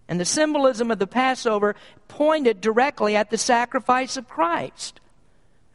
And 0.08 0.18
the 0.18 0.24
symbolism 0.24 0.90
of 0.90 0.98
the 0.98 1.06
Passover 1.06 1.76
pointed 2.08 2.60
directly 2.60 3.14
at 3.14 3.30
the 3.30 3.38
sacrifice 3.38 4.16
of 4.16 4.28
Christ. 4.28 4.98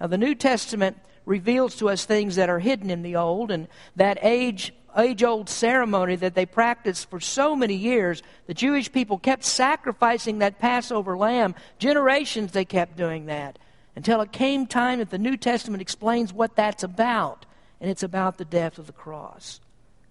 Now, 0.01 0.07
the 0.07 0.17
New 0.17 0.35
Testament 0.35 0.97
reveals 1.25 1.75
to 1.77 1.87
us 1.87 2.03
things 2.03 2.35
that 2.35 2.49
are 2.49 2.59
hidden 2.59 2.89
in 2.89 3.01
the 3.01 3.15
Old, 3.15 3.49
and 3.49 3.69
that 3.95 4.17
age 4.21 4.73
age 4.97 5.23
old 5.23 5.49
ceremony 5.49 6.15
that 6.17 6.35
they 6.35 6.45
practiced 6.45 7.09
for 7.09 7.19
so 7.19 7.55
many 7.55 7.75
years. 7.75 8.23
The 8.47 8.53
Jewish 8.53 8.91
people 8.91 9.17
kept 9.17 9.43
sacrificing 9.43 10.39
that 10.39 10.59
Passover 10.59 11.17
lamb. 11.17 11.55
Generations 11.79 12.51
they 12.51 12.65
kept 12.65 12.97
doing 12.97 13.25
that 13.27 13.59
until 13.95 14.21
it 14.21 14.31
came 14.31 14.67
time 14.67 14.99
that 14.99 15.09
the 15.09 15.17
New 15.17 15.37
Testament 15.37 15.81
explains 15.81 16.33
what 16.33 16.55
that's 16.55 16.83
about. 16.83 17.45
And 17.81 17.89
it's 17.89 18.03
about 18.03 18.37
the 18.37 18.45
death 18.45 18.77
of 18.77 18.87
the 18.87 18.93
cross. 18.93 19.59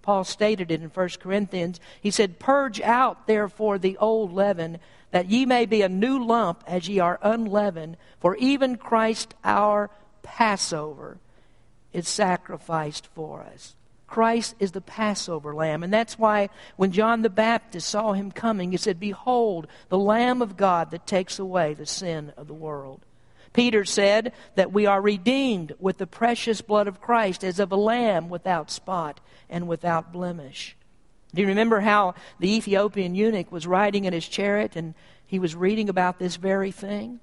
Paul 0.03 0.25
stated 0.25 0.71
it 0.71 0.83
in 0.83 0.89
1 0.91 1.09
Corinthians. 1.19 1.81
He 2.01 2.11
said, 2.11 2.39
Purge 2.39 2.81
out, 2.81 3.27
therefore, 3.27 3.79
the 3.79 3.97
old 3.97 4.35
leaven, 4.35 4.79
that 5.13 5.31
ye 5.31 5.47
may 5.47 5.65
be 5.65 5.81
a 5.81 5.89
new 5.89 6.23
lump 6.23 6.63
as 6.67 6.89
ye 6.89 6.99
are 6.99 7.19
unleavened. 7.23 7.97
For 8.21 8.37
even 8.37 8.77
Christ 8.77 9.35
our 9.43 9.91
Passover 10.23 11.19
is 11.93 12.07
sacrificed 12.07 13.07
for 13.15 13.41
us. 13.43 13.77
Christ 14.07 14.55
is 14.59 14.73
the 14.73 14.81
Passover 14.81 15.55
lamb. 15.55 15.83
And 15.83 15.93
that's 15.93 16.19
why 16.19 16.51
when 16.77 16.93
John 16.93 17.23
the 17.23 17.31
Baptist 17.31 17.89
saw 17.89 18.13
him 18.13 18.31
coming, 18.31 18.71
he 18.71 18.77
said, 18.77 19.01
Behold, 19.01 19.67
the 19.89 19.99
Lamb 19.99 20.43
of 20.43 20.57
God 20.57 20.91
that 20.91 21.07
takes 21.07 21.39
away 21.39 21.75
the 21.75 21.87
sin 21.87 22.33
of 22.37 22.47
the 22.47 22.55
world. 22.55 23.05
Peter 23.53 23.85
said 23.85 24.33
that 24.57 24.73
we 24.73 24.85
are 24.85 25.01
redeemed 25.01 25.73
with 25.79 25.99
the 25.99 26.07
precious 26.07 26.61
blood 26.61 26.89
of 26.89 27.01
Christ 27.01 27.45
as 27.45 27.61
of 27.61 27.73
a 27.73 27.77
lamb 27.77 28.29
without 28.29 28.71
spot 28.71 29.21
and 29.49 29.69
without 29.69 30.13
blemish. 30.13 30.77
Do 31.33 31.43
you 31.43 31.49
remember 31.49 31.81
how 31.81 32.15
the 32.39 32.53
Ethiopian 32.53 33.15
eunuch 33.15 33.51
was 33.51 33.67
riding 33.67 34.05
in 34.05 34.13
his 34.13 34.29
chariot 34.29 34.77
and 34.77 34.95
he 35.27 35.39
was 35.39 35.55
reading 35.55 35.89
about 35.89 36.19
this 36.19 36.37
very 36.37 36.73
thing? 36.73 37.21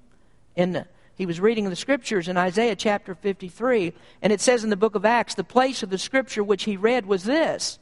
In 0.56 0.84
he 1.16 1.26
was 1.26 1.40
reading 1.40 1.68
the 1.68 1.76
scriptures 1.76 2.28
in 2.28 2.36
Isaiah 2.36 2.76
chapter 2.76 3.14
53, 3.14 3.92
and 4.22 4.32
it 4.32 4.40
says 4.40 4.64
in 4.64 4.70
the 4.70 4.76
book 4.76 4.94
of 4.94 5.04
Acts, 5.04 5.34
the 5.34 5.44
place 5.44 5.82
of 5.82 5.90
the 5.90 5.98
scripture 5.98 6.42
which 6.42 6.64
he 6.64 6.76
read 6.76 7.06
was 7.06 7.24
this 7.24 7.78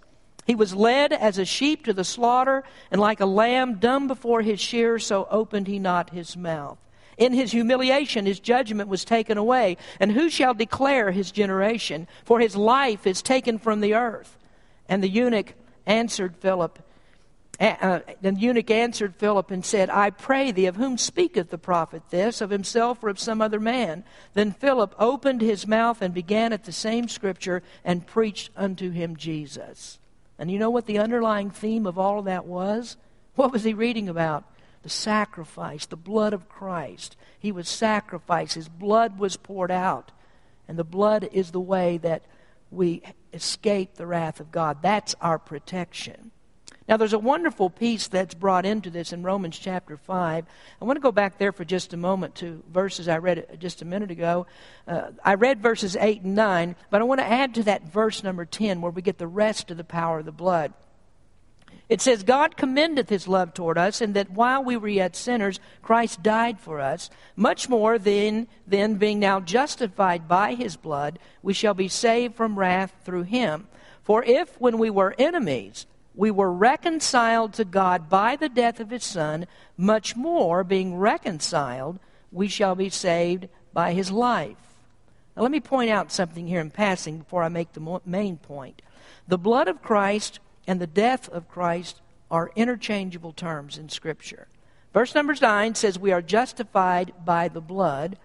He 0.47 0.55
was 0.55 0.75
led 0.75 1.12
as 1.12 1.38
a 1.38 1.45
sheep 1.45 1.85
to 1.85 1.93
the 1.93 2.05
slaughter, 2.05 2.64
and 2.90 3.01
like 3.01 3.21
a 3.21 3.27
lamb 3.27 3.77
dumb 3.77 4.09
before 4.09 4.43
his 4.43 4.61
shears, 4.61 5.07
so 5.07 5.29
opened 5.31 5.69
he 5.69 5.79
not 5.79 6.11
his 6.11 6.37
mouth. 6.37 6.79
In 7.21 7.35
his 7.35 7.53
humiliation, 7.53 8.25
his 8.25 8.40
judgment 8.40 8.88
was 8.88 9.05
taken 9.05 9.37
away. 9.37 9.77
And 10.01 10.11
who 10.11 10.31
shall 10.31 10.55
declare 10.55 11.11
his 11.11 11.31
generation? 11.31 12.09
For 12.25 12.40
his 12.40 12.57
life 12.57 13.07
is 13.07 13.21
taken 13.21 13.59
from 13.59 13.83
the 13.83 13.93
earth. 13.93 14.38
And 14.88 15.03
the 15.03 15.09
eunuch 15.09 15.53
answered 15.85 16.35
Philip, 16.37 16.79
uh, 17.61 18.01
the 18.23 18.33
eunuch 18.33 18.70
answered 18.70 19.14
Philip 19.16 19.51
and 19.51 19.62
said, 19.62 19.90
I 19.90 20.09
pray 20.09 20.51
thee, 20.51 20.66
of 20.66 20.77
whom 20.77 20.96
speaketh 20.96 21.51
the 21.51 21.59
prophet 21.59 22.03
this, 22.09 22.40
of 22.40 22.49
himself 22.49 23.05
or 23.05 23.11
of 23.11 23.18
some 23.18 23.42
other 23.42 23.61
man? 23.61 24.03
Then 24.33 24.53
Philip 24.53 24.94
opened 24.99 25.42
his 25.42 25.66
mouth 25.66 26.01
and 26.01 26.14
began 26.14 26.55
at 26.55 26.64
the 26.64 26.73
same 26.73 27.07
scripture 27.07 27.62
and 27.85 28.07
preached 28.07 28.51
unto 28.57 28.90
him 28.90 29.14
Jesus. 29.16 29.99
And 30.38 30.51
you 30.51 30.59
know 30.59 30.70
what 30.70 30.87
the 30.87 30.99
underlying 30.99 31.51
theme 31.51 31.87
of 31.87 31.99
all 31.99 32.20
of 32.20 32.25
that 32.25 32.46
was? 32.46 32.96
What 33.35 33.53
was 33.53 33.64
he 33.64 33.75
reading 33.75 34.09
about? 34.09 34.44
The 34.83 34.88
sacrifice, 34.88 35.85
the 35.85 35.96
blood 35.96 36.33
of 36.33 36.49
Christ. 36.49 37.14
He 37.38 37.53
was 37.53 37.68
sacrificed, 37.68 38.55
his 38.55 38.70
blood 38.70 39.18
was 39.18 39.37
poured 39.37 39.70
out. 39.70 40.12
And 40.66 40.79
the 40.79 40.85
blood 40.85 41.29
is 41.31 41.51
the 41.51 41.61
way 41.61 41.99
that 41.99 42.23
we 42.70 43.03
escape 43.35 43.94
the 43.94 44.07
wrath 44.07 44.40
of 44.40 44.51
God. 44.51 44.79
That's 44.81 45.14
our 45.20 45.38
protection. 45.38 46.31
Now, 46.90 46.96
there's 46.96 47.12
a 47.12 47.20
wonderful 47.20 47.70
piece 47.70 48.09
that's 48.09 48.35
brought 48.35 48.66
into 48.66 48.90
this 48.90 49.12
in 49.12 49.22
Romans 49.22 49.57
chapter 49.57 49.96
5. 49.96 50.44
I 50.83 50.85
want 50.85 50.96
to 50.96 51.00
go 51.00 51.12
back 51.12 51.38
there 51.38 51.53
for 51.53 51.64
just 51.64 51.92
a 51.92 51.96
moment 51.96 52.35
to 52.37 52.64
verses 52.68 53.07
I 53.07 53.18
read 53.18 53.59
just 53.61 53.81
a 53.81 53.85
minute 53.85 54.11
ago. 54.11 54.48
Uh, 54.88 55.12
I 55.24 55.35
read 55.35 55.62
verses 55.62 55.94
8 55.94 56.22
and 56.22 56.35
9, 56.35 56.74
but 56.90 57.00
I 57.00 57.05
want 57.05 57.20
to 57.20 57.26
add 57.26 57.55
to 57.55 57.62
that 57.62 57.85
verse 57.85 58.24
number 58.24 58.44
10 58.44 58.81
where 58.81 58.90
we 58.90 59.03
get 59.03 59.18
the 59.18 59.29
rest 59.29 59.70
of 59.70 59.76
the 59.76 59.85
power 59.85 60.18
of 60.18 60.24
the 60.24 60.33
blood. 60.33 60.72
It 61.88 62.00
says, 62.00 62.24
God 62.24 62.57
commendeth 62.57 63.09
his 63.09 63.29
love 63.29 63.55
toward 63.55 63.79
us, 63.79 64.00
and 64.00 64.14
that 64.14 64.33
while 64.33 64.64
we 64.64 64.76
were 64.76 64.88
yet 64.88 65.14
sinners, 65.14 65.61
Christ 65.83 66.24
died 66.24 66.59
for 66.59 66.81
us. 66.81 67.09
Much 67.37 67.68
more 67.68 68.00
then, 68.00 68.48
then 68.66 68.96
being 68.96 69.20
now 69.20 69.38
justified 69.38 70.26
by 70.26 70.55
his 70.55 70.74
blood, 70.76 71.20
we 71.40 71.53
shall 71.55 71.74
be 71.74 71.87
saved 71.87 72.35
from 72.35 72.59
wrath 72.59 72.92
through 73.05 73.22
him. 73.22 73.68
For 74.03 74.24
if, 74.24 74.61
when 74.61 74.76
we 74.76 74.90
were 74.90 75.14
enemies, 75.20 75.87
we 76.14 76.31
were 76.31 76.53
reconciled 76.53 77.53
to 77.55 77.64
God 77.64 78.09
by 78.09 78.37
the 78.37 78.49
death 78.49 78.81
of 78.81 78.90
his 78.90 79.05
Son, 79.05 79.46
much 79.77 80.16
more, 80.16 80.64
being 80.64 80.96
reconciled, 80.96 81.99
we 82.33 82.49
shall 82.49 82.75
be 82.75 82.88
saved 82.88 83.49
by 83.73 83.92
his 83.92 84.11
life. 84.11 84.57
Now, 85.37 85.42
let 85.42 85.51
me 85.51 85.61
point 85.61 85.90
out 85.90 86.12
something 86.12 86.46
here 86.46 86.61
in 86.61 86.70
passing 86.70 87.18
before 87.18 87.42
I 87.42 87.49
make 87.49 87.73
the 87.73 88.01
main 88.05 88.37
point. 88.37 88.83
The 89.29 89.38
blood 89.38 89.68
of 89.68 89.83
Christ 89.83 90.40
and 90.66 90.81
the 90.81 90.87
death 90.87 91.29
of 91.29 91.49
Christ 91.49 92.01
are 92.31 92.51
interchangeable 92.57 93.33
terms 93.33 93.79
in 93.79 93.88
Scripture. 93.88 94.49
Verse 94.92 95.14
number 95.14 95.35
9 95.40 95.75
says 95.75 95.99
we 95.99 96.12
are 96.12 96.23
justified 96.23 97.12
by 97.25 97.49
the 97.49 97.61
blood, 97.61 98.18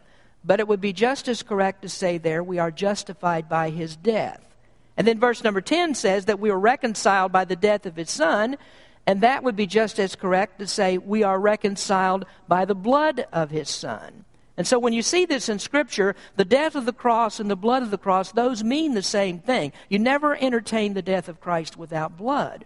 but 0.44 0.60
it 0.60 0.68
would 0.68 0.82
be 0.82 0.94
just 0.94 1.28
as 1.28 1.44
correct 1.44 1.84
to 1.84 1.90
say 1.90 2.18
there 2.18 2.44
we 2.44 2.58
are 2.58 2.72
justified 2.72 3.48
by 3.48 3.70
his 3.70 3.96
death. 3.96 4.55
And 4.98 5.08
then 5.08 5.20
verse 5.20 5.44
number 5.44 5.62
10 5.62 5.96
says 5.96 6.26
that 6.26 6.40
we 6.40 6.50
are 6.50 6.60
reconciled 6.60 7.32
by 7.32 7.46
the 7.46 7.56
death 7.56 7.86
of 7.86 7.96
his 7.96 8.10
son, 8.10 8.58
and 9.06 9.22
that 9.22 9.44
would 9.44 9.56
be 9.56 9.68
just 9.68 10.00
as 10.00 10.16
correct 10.16 10.60
to 10.60 10.68
say 10.68 10.98
we 10.98 11.24
are 11.24 11.40
reconciled 11.40 12.26
by 12.48 12.66
the 12.66 12.76
blood 12.76 13.28
of 13.32 13.52
his 13.52 13.70
son. 13.70 14.26
And 14.58 14.66
so 14.66 14.80
when 14.80 14.94
you 14.94 15.02
see 15.02 15.26
this 15.26 15.50
in 15.50 15.60
Scripture, 15.60 16.16
the 16.38 16.46
death 16.46 16.76
of 16.76 16.86
the 16.86 16.94
cross 16.94 17.40
and 17.40 17.52
the 17.52 17.58
blood 17.58 17.84
of 17.84 17.92
the 17.92 17.98
cross, 17.98 18.32
those 18.32 18.64
mean 18.64 18.94
the 18.94 19.04
same 19.04 19.40
thing. 19.40 19.74
You 19.90 20.00
never 20.00 20.36
entertain 20.36 20.94
the 20.94 21.02
death 21.02 21.28
of 21.28 21.42
Christ 21.42 21.76
without 21.76 22.18
blood. 22.18 22.66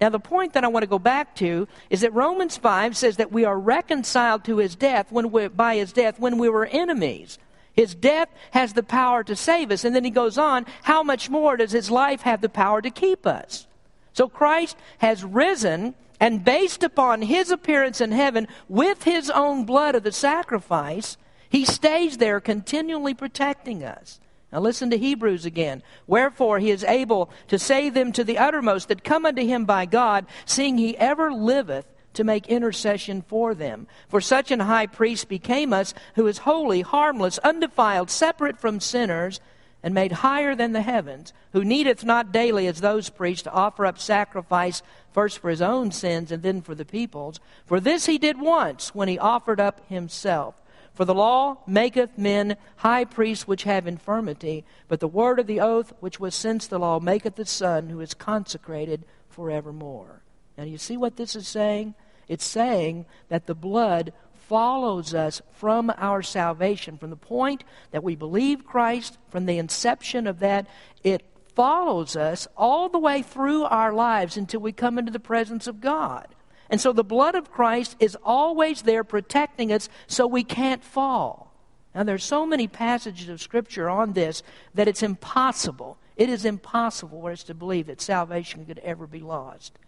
Now, 0.00 0.10
the 0.10 0.18
point 0.18 0.52
that 0.52 0.64
I 0.64 0.68
want 0.68 0.82
to 0.82 0.88
go 0.88 0.98
back 0.98 1.36
to 1.36 1.68
is 1.88 2.00
that 2.00 2.12
Romans 2.12 2.56
5 2.56 2.96
says 2.96 3.16
that 3.16 3.32
we 3.32 3.44
are 3.44 3.58
reconciled 3.58 4.44
to 4.44 4.58
his 4.58 4.74
death 4.74 5.10
when 5.10 5.30
we, 5.30 5.48
by 5.48 5.76
his 5.76 5.92
death 5.92 6.18
when 6.18 6.38
we 6.38 6.48
were 6.48 6.66
enemies. 6.66 7.38
His 7.74 7.94
death 7.94 8.28
has 8.50 8.72
the 8.72 8.82
power 8.82 9.24
to 9.24 9.34
save 9.34 9.70
us. 9.70 9.84
And 9.84 9.96
then 9.96 10.04
he 10.04 10.10
goes 10.10 10.36
on, 10.36 10.66
how 10.82 11.02
much 11.02 11.30
more 11.30 11.56
does 11.56 11.72
his 11.72 11.90
life 11.90 12.22
have 12.22 12.40
the 12.40 12.48
power 12.48 12.82
to 12.82 12.90
keep 12.90 13.26
us? 13.26 13.66
So 14.12 14.28
Christ 14.28 14.76
has 14.98 15.24
risen, 15.24 15.94
and 16.20 16.44
based 16.44 16.82
upon 16.82 17.22
his 17.22 17.50
appearance 17.50 18.00
in 18.00 18.12
heaven 18.12 18.46
with 18.68 19.04
his 19.04 19.30
own 19.30 19.64
blood 19.64 19.94
of 19.94 20.02
the 20.02 20.12
sacrifice, 20.12 21.16
he 21.48 21.64
stays 21.64 22.18
there 22.18 22.40
continually 22.40 23.14
protecting 23.14 23.82
us. 23.82 24.20
Now 24.52 24.60
listen 24.60 24.90
to 24.90 24.98
Hebrews 24.98 25.46
again. 25.46 25.82
Wherefore 26.06 26.58
he 26.58 26.70
is 26.70 26.84
able 26.84 27.30
to 27.48 27.58
save 27.58 27.94
them 27.94 28.12
to 28.12 28.22
the 28.22 28.36
uttermost 28.36 28.88
that 28.88 29.02
come 29.02 29.24
unto 29.24 29.42
him 29.42 29.64
by 29.64 29.86
God, 29.86 30.26
seeing 30.44 30.76
he 30.76 30.96
ever 30.98 31.32
liveth 31.32 31.86
to 32.14 32.24
make 32.24 32.46
intercession 32.48 33.22
for 33.22 33.54
them. 33.54 33.86
For 34.08 34.20
such 34.20 34.50
an 34.50 34.60
high 34.60 34.86
priest 34.86 35.28
became 35.28 35.72
us, 35.72 35.94
who 36.14 36.26
is 36.26 36.38
holy, 36.38 36.82
harmless, 36.82 37.38
undefiled, 37.38 38.10
separate 38.10 38.58
from 38.58 38.80
sinners, 38.80 39.40
and 39.82 39.94
made 39.94 40.12
higher 40.12 40.54
than 40.54 40.72
the 40.72 40.82
heavens, 40.82 41.32
who 41.52 41.64
needeth 41.64 42.04
not 42.04 42.32
daily 42.32 42.66
as 42.66 42.80
those 42.80 43.10
priests 43.10 43.42
to 43.42 43.52
offer 43.52 43.84
up 43.84 43.98
sacrifice 43.98 44.82
first 45.12 45.38
for 45.38 45.50
his 45.50 45.60
own 45.60 45.90
sins 45.90 46.30
and 46.30 46.42
then 46.42 46.62
for 46.62 46.74
the 46.74 46.84
people's. 46.84 47.40
For 47.66 47.80
this 47.80 48.06
he 48.06 48.18
did 48.18 48.40
once 48.40 48.94
when 48.94 49.08
he 49.08 49.18
offered 49.18 49.60
up 49.60 49.86
himself. 49.88 50.54
For 50.94 51.04
the 51.04 51.14
law 51.14 51.58
maketh 51.66 52.18
men 52.18 52.56
high 52.76 53.04
priests 53.04 53.48
which 53.48 53.62
have 53.64 53.86
infirmity, 53.86 54.64
but 54.88 55.00
the 55.00 55.08
word 55.08 55.38
of 55.38 55.46
the 55.46 55.60
oath 55.60 55.92
which 56.00 56.20
was 56.20 56.34
since 56.34 56.66
the 56.66 56.78
law 56.78 57.00
maketh 57.00 57.36
the 57.36 57.46
Son 57.46 57.88
who 57.88 58.00
is 58.00 58.14
consecrated 58.14 59.04
forevermore. 59.28 60.22
Now, 60.58 60.64
you 60.64 60.76
see 60.76 60.98
what 60.98 61.16
this 61.16 61.34
is 61.34 61.48
saying? 61.48 61.94
It's 62.32 62.46
saying 62.46 63.04
that 63.28 63.46
the 63.46 63.54
blood 63.54 64.14
follows 64.48 65.12
us 65.12 65.42
from 65.52 65.92
our 65.98 66.22
salvation. 66.22 66.96
From 66.96 67.10
the 67.10 67.16
point 67.16 67.62
that 67.90 68.02
we 68.02 68.16
believe 68.16 68.64
Christ, 68.64 69.18
from 69.28 69.44
the 69.44 69.58
inception 69.58 70.26
of 70.26 70.38
that, 70.38 70.66
it 71.04 71.22
follows 71.54 72.16
us 72.16 72.48
all 72.56 72.88
the 72.88 72.98
way 72.98 73.20
through 73.20 73.64
our 73.64 73.92
lives 73.92 74.38
until 74.38 74.60
we 74.60 74.72
come 74.72 74.98
into 74.98 75.12
the 75.12 75.20
presence 75.20 75.66
of 75.66 75.82
God. 75.82 76.26
And 76.70 76.80
so 76.80 76.94
the 76.94 77.04
blood 77.04 77.34
of 77.34 77.52
Christ 77.52 77.96
is 78.00 78.16
always 78.24 78.80
there 78.80 79.04
protecting 79.04 79.70
us 79.70 79.90
so 80.06 80.26
we 80.26 80.42
can't 80.42 80.82
fall. 80.82 81.52
Now, 81.94 82.04
there's 82.04 82.24
so 82.24 82.46
many 82.46 82.66
passages 82.66 83.28
of 83.28 83.42
Scripture 83.42 83.90
on 83.90 84.14
this 84.14 84.42
that 84.72 84.88
it's 84.88 85.02
impossible. 85.02 85.98
It 86.16 86.30
is 86.30 86.46
impossible 86.46 87.20
for 87.20 87.30
us 87.32 87.42
to 87.42 87.52
believe 87.52 87.88
that 87.88 88.00
salvation 88.00 88.64
could 88.64 88.78
ever 88.78 89.06
be 89.06 89.20
lost. 89.20 89.78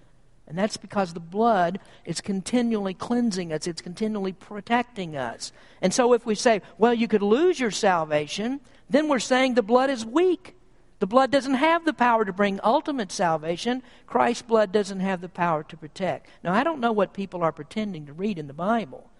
And 0.46 0.58
that's 0.58 0.76
because 0.76 1.12
the 1.12 1.20
blood 1.20 1.80
is 2.04 2.20
continually 2.20 2.94
cleansing 2.94 3.52
us, 3.52 3.66
it's 3.66 3.80
continually 3.80 4.32
protecting 4.32 5.16
us. 5.16 5.52
And 5.80 5.92
so 5.92 6.12
if 6.12 6.26
we 6.26 6.34
say, 6.34 6.60
well, 6.76 6.92
you 6.92 7.08
could 7.08 7.22
lose 7.22 7.58
your 7.58 7.70
salvation, 7.70 8.60
then 8.90 9.08
we're 9.08 9.20
saying 9.20 9.54
the 9.54 9.62
blood 9.62 9.90
is 9.90 10.04
weak. 10.04 10.54
The 11.00 11.06
blood 11.06 11.30
doesn't 11.30 11.54
have 11.54 11.84
the 11.84 11.92
power 11.92 12.24
to 12.24 12.32
bring 12.32 12.60
ultimate 12.62 13.10
salvation. 13.10 13.82
Christ's 14.06 14.42
blood 14.42 14.70
doesn't 14.70 15.00
have 15.00 15.20
the 15.20 15.28
power 15.28 15.62
to 15.64 15.76
protect. 15.76 16.28
Now, 16.42 16.52
I 16.54 16.62
don't 16.62 16.80
know 16.80 16.92
what 16.92 17.14
people 17.14 17.42
are 17.42 17.52
pretending 17.52 18.06
to 18.06 18.12
read 18.12 18.38
in 18.38 18.46
the 18.46 18.52
Bible. 18.52 19.10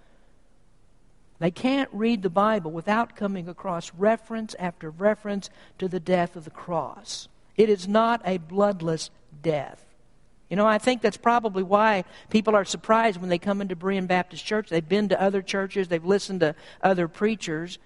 They 1.41 1.51
can't 1.51 1.91
read 1.93 2.23
the 2.23 2.31
Bible 2.31 2.71
without 2.71 3.17
coming 3.17 3.49
across 3.49 3.93
reference 3.95 4.55
after 4.59 4.91
reference 4.91 5.51
to 5.79 5.89
the 5.89 6.01
death 6.01 6.37
of 6.37 6.45
the 6.45 6.51
cross. 6.51 7.29
It 7.57 7.69
is 7.69 7.89
not 7.89 8.23
a 8.25 8.39
bloodless 8.39 9.11
death. 9.43 9.94
You 10.51 10.57
know, 10.57 10.67
I 10.67 10.79
think 10.79 11.01
that's 11.01 11.17
probably 11.17 11.63
why 11.63 12.05
people 12.31 12.55
are 12.55 12.65
surprised 12.65 13.21
when 13.21 13.31
they 13.31 13.39
come 13.39 13.61
into 13.61 13.75
Berean 13.75 14.07
Baptist 14.07 14.45
Church. 14.45 14.69
They've 14.69 14.87
been 14.87 15.09
to 15.09 15.21
other 15.21 15.43
churches, 15.43 15.89
they've 15.89 16.05
listened 16.05 16.41
to 16.41 16.55
other 16.83 17.09
preachers. 17.09 17.79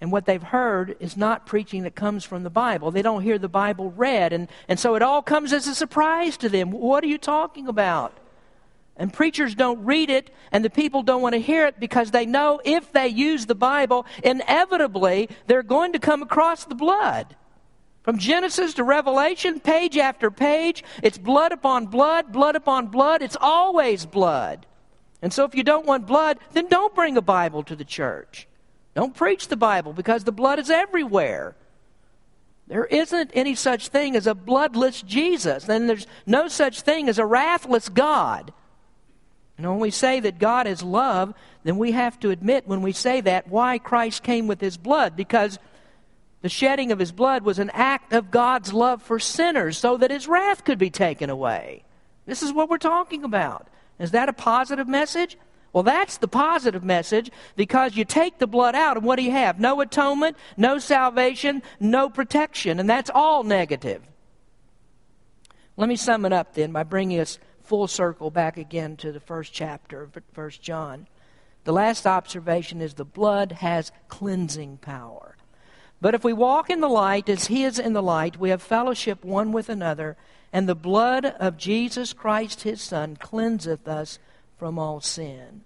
And 0.00 0.12
what 0.12 0.26
they've 0.26 0.42
heard 0.42 0.96
is 1.00 1.16
not 1.16 1.44
preaching 1.44 1.82
that 1.82 1.96
comes 1.96 2.24
from 2.24 2.44
the 2.44 2.50
Bible. 2.50 2.92
They 2.92 3.02
don't 3.02 3.22
hear 3.22 3.36
the 3.36 3.48
Bible 3.48 3.90
read. 3.90 4.32
And, 4.32 4.48
and 4.68 4.78
so 4.78 4.94
it 4.94 5.02
all 5.02 5.22
comes 5.22 5.52
as 5.52 5.66
a 5.66 5.74
surprise 5.74 6.36
to 6.36 6.48
them. 6.48 6.70
What 6.70 7.02
are 7.02 7.08
you 7.08 7.18
talking 7.18 7.66
about? 7.66 8.16
And 8.96 9.12
preachers 9.12 9.54
don't 9.54 9.84
read 9.84 10.10
it, 10.10 10.30
and 10.50 10.64
the 10.64 10.70
people 10.70 11.02
don't 11.02 11.22
want 11.22 11.34
to 11.34 11.40
hear 11.40 11.66
it 11.66 11.78
because 11.78 12.10
they 12.10 12.26
know 12.26 12.60
if 12.64 12.92
they 12.92 13.06
use 13.06 13.46
the 13.46 13.54
Bible, 13.54 14.06
inevitably 14.24 15.28
they're 15.46 15.62
going 15.62 15.92
to 15.92 16.00
come 16.00 16.22
across 16.22 16.64
the 16.64 16.74
blood. 16.74 17.36
From 18.08 18.16
Genesis 18.16 18.72
to 18.72 18.84
Revelation, 18.84 19.60
page 19.60 19.98
after 19.98 20.30
page, 20.30 20.82
it's 21.02 21.18
blood 21.18 21.52
upon 21.52 21.88
blood, 21.88 22.32
blood 22.32 22.56
upon 22.56 22.86
blood. 22.86 23.20
It's 23.20 23.36
always 23.38 24.06
blood. 24.06 24.64
And 25.20 25.30
so 25.30 25.44
if 25.44 25.54
you 25.54 25.62
don't 25.62 25.84
want 25.84 26.06
blood, 26.06 26.38
then 26.52 26.68
don't 26.68 26.94
bring 26.94 27.18
a 27.18 27.20
Bible 27.20 27.62
to 27.64 27.76
the 27.76 27.84
church. 27.84 28.48
Don't 28.94 29.14
preach 29.14 29.48
the 29.48 29.58
Bible 29.58 29.92
because 29.92 30.24
the 30.24 30.32
blood 30.32 30.58
is 30.58 30.70
everywhere. 30.70 31.54
There 32.66 32.86
isn't 32.86 33.30
any 33.34 33.54
such 33.54 33.88
thing 33.88 34.16
as 34.16 34.26
a 34.26 34.34
bloodless 34.34 35.02
Jesus, 35.02 35.68
and 35.68 35.86
there's 35.86 36.06
no 36.24 36.48
such 36.48 36.80
thing 36.80 37.10
as 37.10 37.18
a 37.18 37.26
wrathless 37.26 37.90
God. 37.90 38.54
And 39.58 39.68
when 39.68 39.80
we 39.80 39.90
say 39.90 40.18
that 40.20 40.38
God 40.38 40.66
is 40.66 40.82
love, 40.82 41.34
then 41.62 41.76
we 41.76 41.92
have 41.92 42.18
to 42.20 42.30
admit 42.30 42.66
when 42.66 42.80
we 42.80 42.92
say 42.92 43.20
that 43.20 43.48
why 43.48 43.76
Christ 43.76 44.22
came 44.22 44.46
with 44.46 44.62
his 44.62 44.78
blood. 44.78 45.14
Because 45.14 45.58
the 46.40 46.48
shedding 46.48 46.92
of 46.92 46.98
his 46.98 47.12
blood 47.12 47.42
was 47.42 47.58
an 47.58 47.70
act 47.70 48.12
of 48.12 48.30
God's 48.30 48.72
love 48.72 49.02
for 49.02 49.18
sinners 49.18 49.76
so 49.76 49.96
that 49.96 50.10
his 50.10 50.28
wrath 50.28 50.64
could 50.64 50.78
be 50.78 50.90
taken 50.90 51.30
away. 51.30 51.84
This 52.26 52.42
is 52.42 52.52
what 52.52 52.70
we're 52.70 52.78
talking 52.78 53.24
about. 53.24 53.68
Is 53.98 54.12
that 54.12 54.28
a 54.28 54.32
positive 54.32 54.86
message? 54.86 55.36
Well, 55.72 55.82
that's 55.82 56.18
the 56.18 56.28
positive 56.28 56.84
message 56.84 57.30
because 57.56 57.96
you 57.96 58.04
take 58.04 58.38
the 58.38 58.46
blood 58.46 58.74
out, 58.74 58.96
and 58.96 59.04
what 59.04 59.16
do 59.16 59.22
you 59.22 59.32
have? 59.32 59.60
No 59.60 59.80
atonement, 59.80 60.36
no 60.56 60.78
salvation, 60.78 61.62
no 61.78 62.08
protection, 62.08 62.80
and 62.80 62.88
that's 62.88 63.10
all 63.12 63.42
negative. 63.42 64.02
Let 65.76 65.88
me 65.88 65.96
sum 65.96 66.24
it 66.24 66.32
up 66.32 66.54
then 66.54 66.72
by 66.72 66.84
bringing 66.84 67.20
us 67.20 67.38
full 67.62 67.86
circle 67.86 68.30
back 68.30 68.56
again 68.56 68.96
to 68.96 69.12
the 69.12 69.20
first 69.20 69.52
chapter 69.52 70.02
of 70.02 70.16
First 70.32 70.62
John. 70.62 71.06
The 71.64 71.72
last 71.72 72.06
observation 72.06 72.80
is 72.80 72.94
the 72.94 73.04
blood 73.04 73.52
has 73.52 73.92
cleansing 74.08 74.78
power. 74.78 75.27
But 76.00 76.14
if 76.14 76.22
we 76.22 76.32
walk 76.32 76.70
in 76.70 76.80
the 76.80 76.88
light 76.88 77.28
as 77.28 77.46
he 77.46 77.64
is 77.64 77.78
in 77.78 77.92
the 77.92 78.02
light, 78.02 78.38
we 78.38 78.50
have 78.50 78.62
fellowship 78.62 79.24
one 79.24 79.52
with 79.52 79.68
another, 79.68 80.16
and 80.52 80.68
the 80.68 80.74
blood 80.74 81.24
of 81.24 81.56
Jesus 81.56 82.12
Christ 82.12 82.62
his 82.62 82.80
Son 82.80 83.16
cleanseth 83.16 83.88
us 83.88 84.18
from 84.56 84.78
all 84.78 85.00
sin. 85.00 85.62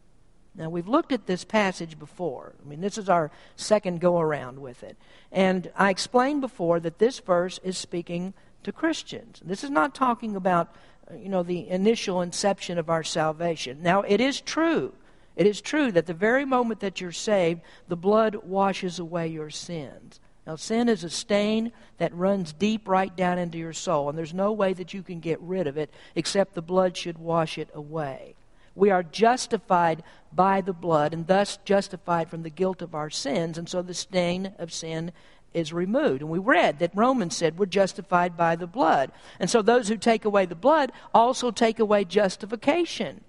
Now, 0.55 0.69
we've 0.69 0.89
looked 0.89 1.13
at 1.13 1.27
this 1.27 1.45
passage 1.45 1.99
before. 1.99 2.53
I 2.63 2.69
mean, 2.69 2.83
this 2.83 2.99
is 2.99 3.09
our 3.09 3.31
second 3.57 4.01
go 4.01 4.21
around 4.21 4.59
with 4.59 4.83
it. 4.83 4.97
And 5.31 5.71
I 5.77 5.89
explained 5.89 6.43
before 6.43 6.79
that 6.81 6.99
this 6.99 7.21
verse 7.21 7.59
is 7.65 7.79
speaking 7.79 8.35
to 8.65 8.73
Christians. 8.73 9.41
This 9.43 9.65
is 9.65 9.71
not 9.71 9.95
talking 9.95 10.37
about 10.37 10.75
you 11.17 11.29
know, 11.29 11.43
the 11.43 11.69
initial 11.69 12.21
inception 12.21 12.79
of 12.79 12.91
our 12.91 13.03
salvation. 13.03 13.83
Now, 13.83 14.03
it 14.03 14.21
is 14.21 14.41
true. 14.41 14.93
It 15.37 15.47
is 15.47 15.61
true 15.61 15.91
that 15.93 16.07
the 16.07 16.15
very 16.15 16.45
moment 16.45 16.81
that 16.81 17.01
you're 17.01 17.13
saved, 17.13 17.63
the 17.89 17.97
blood 17.97 18.37
washes 18.37 18.99
away 18.99 19.29
your 19.29 19.51
sins. 19.51 20.21
Now, 20.47 20.57
sin 20.57 20.89
is 20.89 21.05
a 21.05 21.11
stain 21.11 21.73
that 21.99 22.15
runs 22.15 22.53
deep 22.53 22.89
right 22.89 23.15
down 23.17 23.39
into 23.39 23.59
your 23.59 23.73
soul, 23.73 24.09
and 24.09 24.19
there's 24.19 24.35
no 24.35 24.53
way 24.53 24.73
that 24.73 24.93
you 24.93 25.03
can 25.03 25.21
get 25.21 25.41
rid 25.41 25.67
of 25.67 25.77
it 25.77 25.93
except 26.17 26.55
the 26.55 26.63
blood 26.63 26.97
should 26.97 27.19
wash 27.19 27.59
it 27.59 27.69
away. 27.73 28.35
We 28.75 28.91
are 28.91 29.03
justified 29.03 30.03
by 30.33 30.61
the 30.61 30.73
blood, 30.73 31.13
and 31.13 31.27
thus 31.27 31.59
justified 31.65 32.29
from 32.29 32.43
the 32.43 32.51
guilt 32.51 32.83
of 32.83 32.95
our 32.95 33.11
sins, 33.11 33.57
and 33.57 33.69
so 33.69 33.83
the 33.83 33.95
stain 33.95 34.53
of 34.59 34.73
sin 34.73 35.13
is 35.55 35.73
removed. 35.73 36.23
And 36.23 36.31
we 36.31 36.39
read 36.39 36.79
that 36.79 36.97
Romans 36.97 37.37
said 37.37 37.59
we're 37.59 37.67
justified 37.67 38.37
by 38.37 38.57
the 38.57 38.67
blood. 38.67 39.13
And 39.39 39.51
so 39.51 39.63
those 39.63 39.89
who 39.89 39.97
take 39.97 40.25
away 40.25 40.47
the 40.47 40.55
blood 40.55 40.93
also 41.15 41.51
take 41.51 41.79
away 41.79 42.05
justification. 42.05 43.23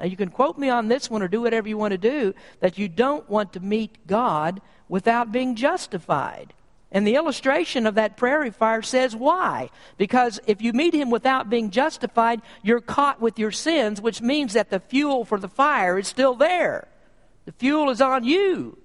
Now, 0.00 0.06
you 0.06 0.16
can 0.16 0.30
quote 0.30 0.56
me 0.56 0.70
on 0.70 0.88
this 0.88 1.10
one 1.10 1.22
or 1.22 1.28
do 1.28 1.42
whatever 1.42 1.68
you 1.68 1.76
want 1.76 1.92
to 1.92 1.98
do, 1.98 2.34
that 2.60 2.78
you 2.78 2.88
don't 2.88 3.28
want 3.28 3.52
to 3.52 3.60
meet 3.60 4.06
God 4.06 4.62
without 4.88 5.30
being 5.30 5.56
justified. 5.56 6.54
And 6.90 7.06
the 7.06 7.16
illustration 7.16 7.86
of 7.86 7.96
that 7.96 8.16
prairie 8.16 8.50
fire 8.50 8.80
says 8.80 9.14
why. 9.14 9.68
Because 9.98 10.40
if 10.46 10.62
you 10.62 10.72
meet 10.72 10.94
him 10.94 11.10
without 11.10 11.50
being 11.50 11.70
justified, 11.70 12.40
you're 12.62 12.80
caught 12.80 13.20
with 13.20 13.38
your 13.38 13.52
sins, 13.52 14.00
which 14.00 14.22
means 14.22 14.54
that 14.54 14.70
the 14.70 14.80
fuel 14.80 15.26
for 15.26 15.38
the 15.38 15.48
fire 15.48 15.98
is 15.98 16.08
still 16.08 16.34
there. 16.34 16.88
The 17.44 17.52
fuel 17.52 17.90
is 17.90 18.00
on 18.00 18.24
you. 18.24 18.78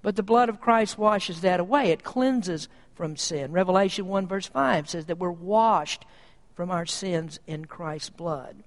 But 0.00 0.16
the 0.16 0.22
blood 0.22 0.48
of 0.48 0.62
Christ 0.62 0.96
washes 0.96 1.42
that 1.42 1.60
away. 1.60 1.90
It 1.90 2.02
cleanses 2.02 2.68
from 2.94 3.16
sin. 3.16 3.52
Revelation 3.52 4.06
1, 4.06 4.26
verse 4.26 4.46
5 4.46 4.88
says 4.88 5.06
that 5.06 5.18
we're 5.18 5.30
washed 5.30 6.06
from 6.54 6.70
our 6.70 6.86
sins 6.86 7.38
in 7.46 7.66
Christ's 7.66 8.10
blood. 8.10 8.64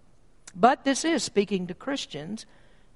But 0.56 0.84
this 0.84 1.06
is 1.06 1.24
speaking 1.24 1.68
to 1.68 1.74
Christians, 1.74 2.46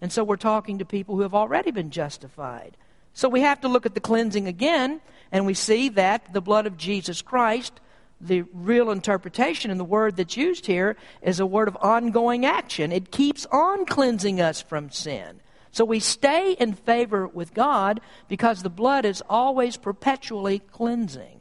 and 0.01 0.11
so 0.11 0.23
we're 0.23 0.35
talking 0.37 0.79
to 0.79 0.85
people 0.85 1.15
who 1.15 1.21
have 1.21 1.35
already 1.35 1.71
been 1.71 1.91
justified. 1.91 2.77
So 3.13 3.29
we 3.29 3.41
have 3.41 3.61
to 3.61 3.67
look 3.67 3.85
at 3.85 3.93
the 3.93 3.99
cleansing 3.99 4.47
again, 4.47 5.01
and 5.31 5.45
we 5.45 5.53
see 5.53 5.89
that 5.89 6.33
the 6.33 6.41
blood 6.41 6.65
of 6.65 6.77
Jesus 6.77 7.21
Christ, 7.21 7.79
the 8.19 8.43
real 8.53 8.89
interpretation 8.89 9.69
and 9.69 9.79
the 9.79 9.85
word 9.85 10.15
that's 10.15 10.35
used 10.35 10.65
here, 10.65 10.95
is 11.21 11.39
a 11.39 11.45
word 11.45 11.67
of 11.67 11.77
ongoing 11.81 12.45
action. 12.45 12.91
It 12.91 13.11
keeps 13.11 13.45
on 13.51 13.85
cleansing 13.85 14.41
us 14.41 14.61
from 14.61 14.89
sin. 14.89 15.41
So 15.71 15.85
we 15.85 15.99
stay 15.99 16.53
in 16.53 16.73
favor 16.73 17.27
with 17.27 17.53
God 17.53 17.99
because 18.27 18.61
the 18.61 18.69
blood 18.69 19.05
is 19.05 19.23
always 19.29 19.77
perpetually 19.77 20.59
cleansing. 20.59 21.32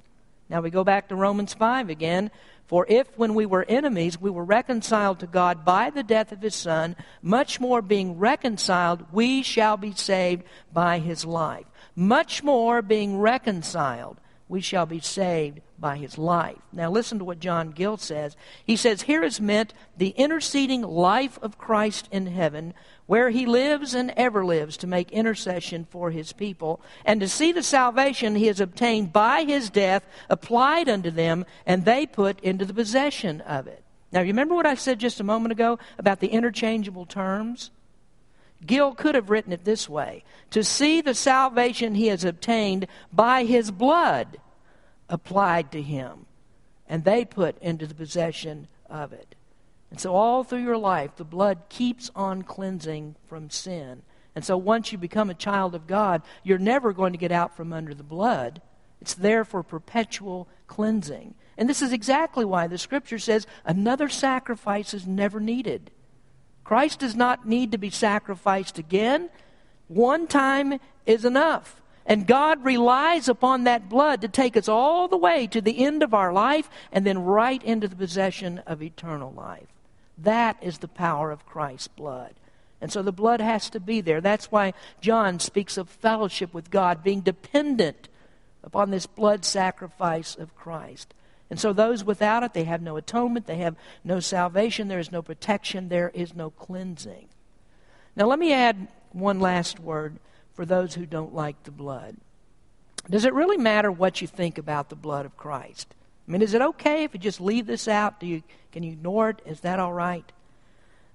Now 0.53 0.61
we 0.61 0.69
go 0.69 0.85
back 0.85 1.09
to 1.09 1.17
Romans 1.17 1.55
5 1.55 1.89
again. 1.89 2.31
For 2.67 2.85
if, 2.87 3.09
when 3.17 3.33
we 3.33 3.47
were 3.47 3.65
enemies, 3.67 4.21
we 4.21 4.29
were 4.29 4.45
reconciled 4.45 5.21
to 5.21 5.27
God 5.27 5.65
by 5.65 5.89
the 5.89 6.03
death 6.03 6.31
of 6.31 6.43
his 6.43 6.55
Son, 6.55 6.95
much 7.23 7.59
more 7.59 7.81
being 7.81 8.19
reconciled, 8.19 9.07
we 9.13 9.43
shall 9.43 9.79
be 9.79 9.93
saved 9.93 10.43
by 10.71 10.99
his 10.99 11.25
life. 11.25 11.65
Much 11.97 12.43
more 12.43 12.83
being 12.83 13.19
reconciled, 13.19 14.19
we 14.53 14.61
shall 14.61 14.85
be 14.85 15.01
saved 15.01 15.63
by 15.79 15.97
his 15.97 16.19
life. 16.19 16.59
Now 16.75 16.91
listen 16.91 17.19
to 17.19 17.25
what 17.25 17.41
John 17.41 17.71
Gill 17.71 17.97
says. 17.97 18.37
He 18.67 18.77
says, 18.77 19.01
Here 19.01 19.25
is 19.25 19.41
meant 19.41 19.73
the 19.97 20.11
interceding 20.11 20.83
life 20.83 21.39
of 21.41 21.57
Christ 21.57 22.07
in 22.13 22.27
heaven 22.27 22.75
where 23.07 23.31
he 23.31 23.47
lives 23.47 23.95
and 23.95 24.13
ever 24.15 24.45
lives 24.45 24.77
to 24.77 24.87
make 24.87 25.11
intercession 25.11 25.87
for 25.89 26.11
his 26.11 26.35
people, 26.35 26.83
and 27.07 27.19
to 27.21 27.29
see 27.29 27.51
the 27.51 27.63
salvation 27.63 28.35
he 28.35 28.49
has 28.49 28.61
obtained 28.61 29.11
by 29.11 29.45
his 29.45 29.71
death 29.71 30.07
applied 30.29 30.87
unto 30.87 31.11
them, 31.11 31.47
and 31.65 31.87
they 31.87 32.05
put 32.05 32.39
into 32.41 32.67
the 32.67 32.75
possession 32.75 33.41
of 33.41 33.67
it. 33.67 33.83
Now, 34.13 34.21
you 34.21 34.29
remember 34.29 34.55
what 34.55 34.67
I 34.67 34.75
said 34.75 34.99
just 34.99 35.19
a 35.19 35.25
moment 35.25 35.53
ago 35.53 35.79
about 35.97 36.21
the 36.21 36.29
interchangeable 36.29 37.07
terms? 37.07 37.71
Gill 38.65 38.95
could 38.95 39.15
have 39.15 39.31
written 39.31 39.53
it 39.53 39.65
this 39.65 39.89
way 39.89 40.25
to 40.51 40.63
see 40.63 41.01
the 41.01 41.15
salvation 41.15 41.95
he 41.95 42.07
has 42.09 42.25
obtained 42.25 42.87
by 43.13 43.45
his 43.45 43.71
blood 43.71 44.39
applied 45.09 45.73
to 45.73 45.83
him, 45.83 46.27
and 46.87 47.05
they 47.05 47.25
put 47.25 47.59
into 47.61 47.87
the 47.87 47.95
possession 47.95 48.69
of 48.89 49.13
it. 49.13 49.35
And 49.91 50.01
so, 50.01 50.15
all 50.15 50.43
through 50.43 50.63
your 50.63 50.79
life, 50.79 51.17
the 51.17 51.25
blood 51.25 51.65
keeps 51.69 52.11
on 52.15 52.43
cleansing 52.43 53.17
from 53.27 53.51
sin. 53.51 54.03
And 54.35 54.45
so, 54.45 54.57
once 54.57 54.91
you 54.91 54.97
become 54.97 55.29
a 55.29 55.35
child 55.35 55.75
of 55.75 55.87
God, 55.87 56.23
you're 56.43 56.59
never 56.59 56.95
going 56.95 57.13
to 57.13 57.19
get 57.19 57.33
out 57.33 57.57
from 57.57 57.73
under 57.73 57.93
the 57.93 58.03
blood. 58.03 58.63
It's 59.03 59.15
there 59.15 59.45
for 59.45 59.63
perpetual 59.63 60.49
cleansing. 60.67 61.35
And 61.59 61.69
this 61.69 61.83
is 61.83 61.93
exactly 61.93 62.45
why 62.45 62.69
the 62.69 62.79
scripture 62.79 63.19
says 63.19 63.47
another 63.65 64.09
sacrifice 64.09 64.95
is 64.95 65.07
never 65.07 65.41
needed. 65.41 65.91
Christ 66.65 67.01
does 67.01 67.17
not 67.17 67.47
need 67.47 67.73
to 67.73 67.79
be 67.79 67.91
sacrificed 67.91 68.79
again. 68.79 69.31
One 69.89 70.27
time 70.27 70.79
is 71.07 71.25
enough. 71.25 71.83
And 72.05 72.27
God 72.27 72.65
relies 72.65 73.29
upon 73.29 73.65
that 73.65 73.89
blood 73.89 74.21
to 74.23 74.29
take 74.29 74.57
us 74.57 74.69
all 74.69 75.07
the 75.07 75.17
way 75.17 75.47
to 75.49 75.61
the 75.61 75.85
end 75.85 76.03
of 76.03 76.15
our 76.15 76.33
life 76.33 76.69
and 76.91 77.07
then 77.07 77.25
right 77.25 77.63
into 77.63 77.87
the 77.87 77.97
possession 77.97 78.59
of 78.67 78.83
eternal 78.83 79.33
life. 79.33 79.69
That 80.19 80.57
is 80.61 80.79
the 80.79 80.89
power 80.89 81.31
of 81.31 81.47
Christ's 81.47 81.89
blood. 81.89 82.35
And 82.81 82.91
so 82.91 83.03
the 83.03 83.13
blood 83.13 83.41
has 83.41 83.71
to 83.71 83.81
be 83.81 84.01
there. 84.01 84.21
That's 84.21 84.51
why 84.51 84.75
John 85.01 85.39
speaks 85.39 85.77
of 85.77 85.89
fellowship 85.89 86.53
with 86.53 86.71
God, 86.71 87.05
being 87.05 87.21
dependent 87.21 88.09
upon 88.65 88.91
this 88.91 89.07
blood 89.07 89.45
sacrifice 89.45 90.35
of 90.35 90.57
Christ. 90.57 91.15
And 91.53 91.61
so 91.61 91.75
those 91.75 92.03
without 92.03 92.43
it, 92.43 92.55
they 92.55 92.65
have 92.65 92.81
no 92.81 92.97
atonement, 92.97 93.45
they 93.45 93.59
have 93.59 93.77
no 94.03 94.21
salvation, 94.21 94.89
there 94.89 94.99
is 94.99 95.13
no 95.13 95.21
protection, 95.21 95.91
there 95.91 96.11
is 96.15 96.35
no 96.35 96.49
cleansing. 96.49 97.29
Now, 98.17 98.25
let 98.25 98.39
me 98.39 98.55
add 98.55 98.89
one 99.11 99.39
last 99.39 99.79
word 99.79 100.17
for 100.55 100.65
those 100.65 100.95
who 100.95 101.05
don't 101.05 101.35
like 101.35 101.63
the 101.65 101.71
blood. 101.71 102.17
Does 103.11 103.27
it 103.27 103.35
really 103.35 103.59
matter 103.59 103.93
what 103.93 104.23
you 104.23 104.27
think 104.27 104.57
about 104.57 104.89
the 104.89 104.97
blood 104.97 105.27
of 105.27 105.37
Christ? 105.37 105.95
I 106.27 106.33
mean, 106.33 106.41
is 106.41 106.55
it 106.55 106.63
okay 106.63 107.05
if 107.05 107.13
you 107.13 107.21
just 107.21 107.39
leave 107.39 107.67
this 107.67 107.87
out? 107.87 108.19
Do 108.19 108.27
you, 108.27 108.43
can 108.73 108.83
you 108.83 108.93
ignore 108.93 109.29
it? 109.29 109.43
Is 109.45 109.61
that 109.61 109.79
all 109.79 109.93
right? 109.93 110.25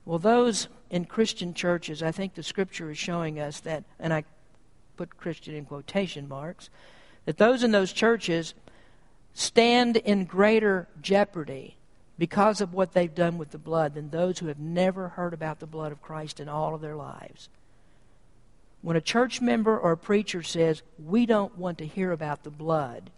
Well, 0.06 0.20
those 0.20 0.68
in 0.92 1.06
Christian 1.06 1.56
churches, 1.56 2.04
I 2.04 2.12
think 2.12 2.36
the 2.36 2.44
scripture 2.44 2.92
is 2.92 3.00
showing 3.00 3.40
us 3.40 3.62
that, 3.62 3.86
and 4.00 4.14
I 4.14 4.24
put 4.98 5.18
Christian 5.18 5.56
in 5.56 5.66
quotation 5.66 6.28
marks, 6.28 6.70
that 7.26 7.40
those 7.40 7.64
in 7.64 7.72
those 7.72 7.92
churches 7.92 8.54
stand 9.38 9.98
in 9.98 10.26
greater 10.26 10.88
jeopardy 11.00 11.76
because 12.18 12.60
of 12.60 12.74
what 12.74 12.94
they've 12.94 13.14
done 13.14 13.38
with 13.38 13.52
the 13.52 13.60
blood 13.60 13.94
than 13.94 14.10
those 14.10 14.40
who 14.40 14.48
have 14.48 14.58
never 14.58 15.10
heard 15.10 15.32
about 15.32 15.60
the 15.60 15.68
blood 15.68 15.92
of 15.92 16.02
Christ 16.02 16.40
in 16.40 16.50
all 16.50 16.74
of 16.74 16.82
their 16.82 16.96
lives. 16.96 17.48
When 18.82 18.98
a 18.98 19.02
church 19.02 19.40
member 19.40 19.78
or 19.78 19.92
a 19.92 19.98
preacher 19.98 20.42
says, 20.42 20.82
We 20.98 21.28
don't 21.28 21.56
want 21.56 21.78
to 21.78 21.86
hear 21.86 22.12
about 22.12 22.44
the 22.44 22.50
blood, 22.50 23.12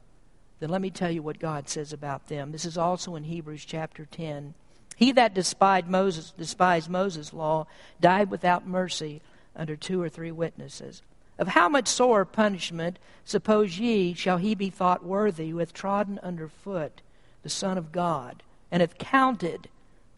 then 0.60 0.70
let 0.70 0.82
me 0.82 0.90
tell 0.90 1.10
you 1.10 1.24
what 1.24 1.40
God 1.40 1.70
says 1.70 1.94
about 1.94 2.28
them. 2.28 2.52
This 2.52 2.66
is 2.66 2.78
also 2.78 3.16
in 3.16 3.24
Hebrews 3.24 3.64
chapter 3.64 4.06
10. 4.06 4.56
He 4.98 5.14
that 5.14 5.34
despised 5.34 5.88
Moses, 5.88 6.34
despised 6.38 6.90
Moses' 6.90 7.32
law 7.32 7.66
died 8.02 8.30
without 8.30 8.68
mercy 8.68 9.22
under 9.56 9.78
two 9.78 10.02
or 10.02 10.10
three 10.10 10.32
witnesses. 10.32 11.02
Of 11.40 11.48
how 11.48 11.70
much 11.70 11.88
sore 11.88 12.26
punishment, 12.26 13.00
suppose 13.24 13.80
ye, 13.80 14.14
shall 14.14 14.38
he 14.38 14.56
be 14.56 14.70
thought 14.70 15.06
worthy 15.06 15.50
who 15.50 15.60
hath 15.60 15.74
trodden 15.74 16.20
under 16.22 16.50
foot 16.50 17.02
the 17.44 17.50
Son 17.50 17.78
of 17.78 17.94
God, 17.94 18.44
and 18.70 18.82
hath 18.82 18.98
counted 18.98 19.70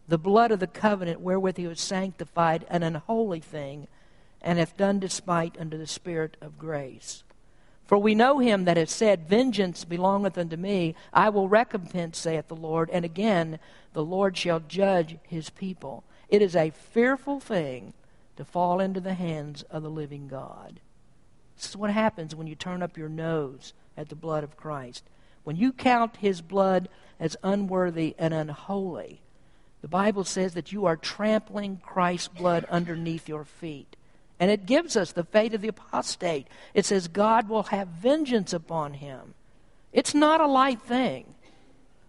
the 0.08 0.18
blood 0.18 0.50
of 0.50 0.58
the 0.58 0.66
covenant 0.66 1.20
wherewith 1.20 1.56
he 1.56 1.68
was 1.68 1.80
sanctified 1.80 2.66
an 2.68 2.82
unholy 2.82 3.38
thing, 3.38 3.86
and 4.40 4.58
hath 4.58 4.76
done 4.76 4.98
despite 4.98 5.56
unto 5.60 5.78
the 5.78 5.86
Spirit 5.86 6.36
of 6.40 6.58
grace? 6.58 7.22
For 7.86 7.98
we 7.98 8.16
know 8.16 8.40
him 8.40 8.64
that 8.64 8.76
hath 8.76 8.90
said, 8.90 9.28
Vengeance 9.28 9.84
belongeth 9.84 10.36
unto 10.36 10.56
me, 10.56 10.96
I 11.12 11.28
will 11.28 11.48
recompense, 11.48 12.18
saith 12.18 12.48
the 12.48 12.56
Lord. 12.56 12.90
And 12.90 13.04
again, 13.04 13.60
the 13.92 14.04
Lord 14.04 14.36
shall 14.36 14.58
judge 14.58 15.18
his 15.28 15.50
people. 15.50 16.02
It 16.28 16.42
is 16.42 16.56
a 16.56 16.70
fearful 16.70 17.38
thing 17.38 17.92
to 18.36 18.44
fall 18.44 18.80
into 18.80 18.98
the 18.98 19.14
hands 19.14 19.62
of 19.70 19.84
the 19.84 19.90
living 19.90 20.26
God. 20.26 20.80
This 21.56 21.70
is 21.70 21.76
what 21.76 21.90
happens 21.90 22.34
when 22.34 22.46
you 22.46 22.54
turn 22.54 22.82
up 22.82 22.96
your 22.96 23.08
nose 23.08 23.72
at 23.96 24.08
the 24.08 24.14
blood 24.14 24.44
of 24.44 24.56
Christ. 24.56 25.04
When 25.44 25.56
you 25.56 25.72
count 25.72 26.16
his 26.16 26.40
blood 26.40 26.88
as 27.18 27.36
unworthy 27.42 28.14
and 28.18 28.32
unholy, 28.32 29.20
the 29.80 29.88
Bible 29.88 30.24
says 30.24 30.54
that 30.54 30.72
you 30.72 30.86
are 30.86 30.96
trampling 30.96 31.80
Christ's 31.84 32.28
blood 32.28 32.64
underneath 32.70 33.28
your 33.28 33.44
feet. 33.44 33.96
And 34.38 34.50
it 34.50 34.66
gives 34.66 34.96
us 34.96 35.12
the 35.12 35.24
fate 35.24 35.54
of 35.54 35.60
the 35.60 35.68
apostate. 35.68 36.46
It 36.74 36.84
says 36.84 37.08
God 37.08 37.48
will 37.48 37.64
have 37.64 37.88
vengeance 37.88 38.52
upon 38.52 38.94
him. 38.94 39.34
It's 39.92 40.14
not 40.14 40.40
a 40.40 40.46
light 40.46 40.80
thing. 40.82 41.34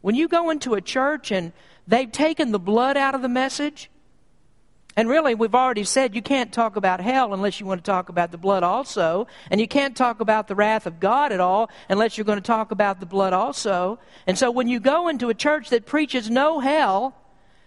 When 0.01 0.15
you 0.15 0.27
go 0.27 0.49
into 0.49 0.73
a 0.73 0.81
church 0.81 1.31
and 1.31 1.53
they've 1.87 2.11
taken 2.11 2.51
the 2.51 2.59
blood 2.59 2.97
out 2.97 3.15
of 3.15 3.21
the 3.21 3.29
message, 3.29 3.89
and 4.95 5.09
really, 5.09 5.33
we've 5.33 5.55
already 5.55 5.83
said 5.83 6.15
you 6.15 6.21
can't 6.21 6.53
talk 6.53 6.75
about 6.75 6.99
hell 6.99 7.33
unless 7.33 7.59
you 7.59 7.65
want 7.65 7.83
to 7.83 7.91
talk 7.91 8.09
about 8.09 8.31
the 8.31 8.37
blood 8.37 8.61
also. 8.61 9.27
And 9.49 9.59
you 9.59 9.67
can't 9.67 9.97
talk 9.97 10.19
about 10.19 10.47
the 10.47 10.55
wrath 10.55 10.85
of 10.85 10.99
God 10.99 11.31
at 11.31 11.39
all 11.39 11.71
unless 11.89 12.17
you're 12.17 12.25
going 12.25 12.37
to 12.37 12.41
talk 12.41 12.69
about 12.71 12.99
the 12.99 13.07
blood 13.07 13.33
also. 13.33 13.97
And 14.27 14.37
so 14.37 14.51
when 14.51 14.67
you 14.67 14.79
go 14.79 15.07
into 15.07 15.29
a 15.29 15.33
church 15.33 15.69
that 15.69 15.87
preaches 15.87 16.29
no 16.29 16.59
hell 16.59 17.15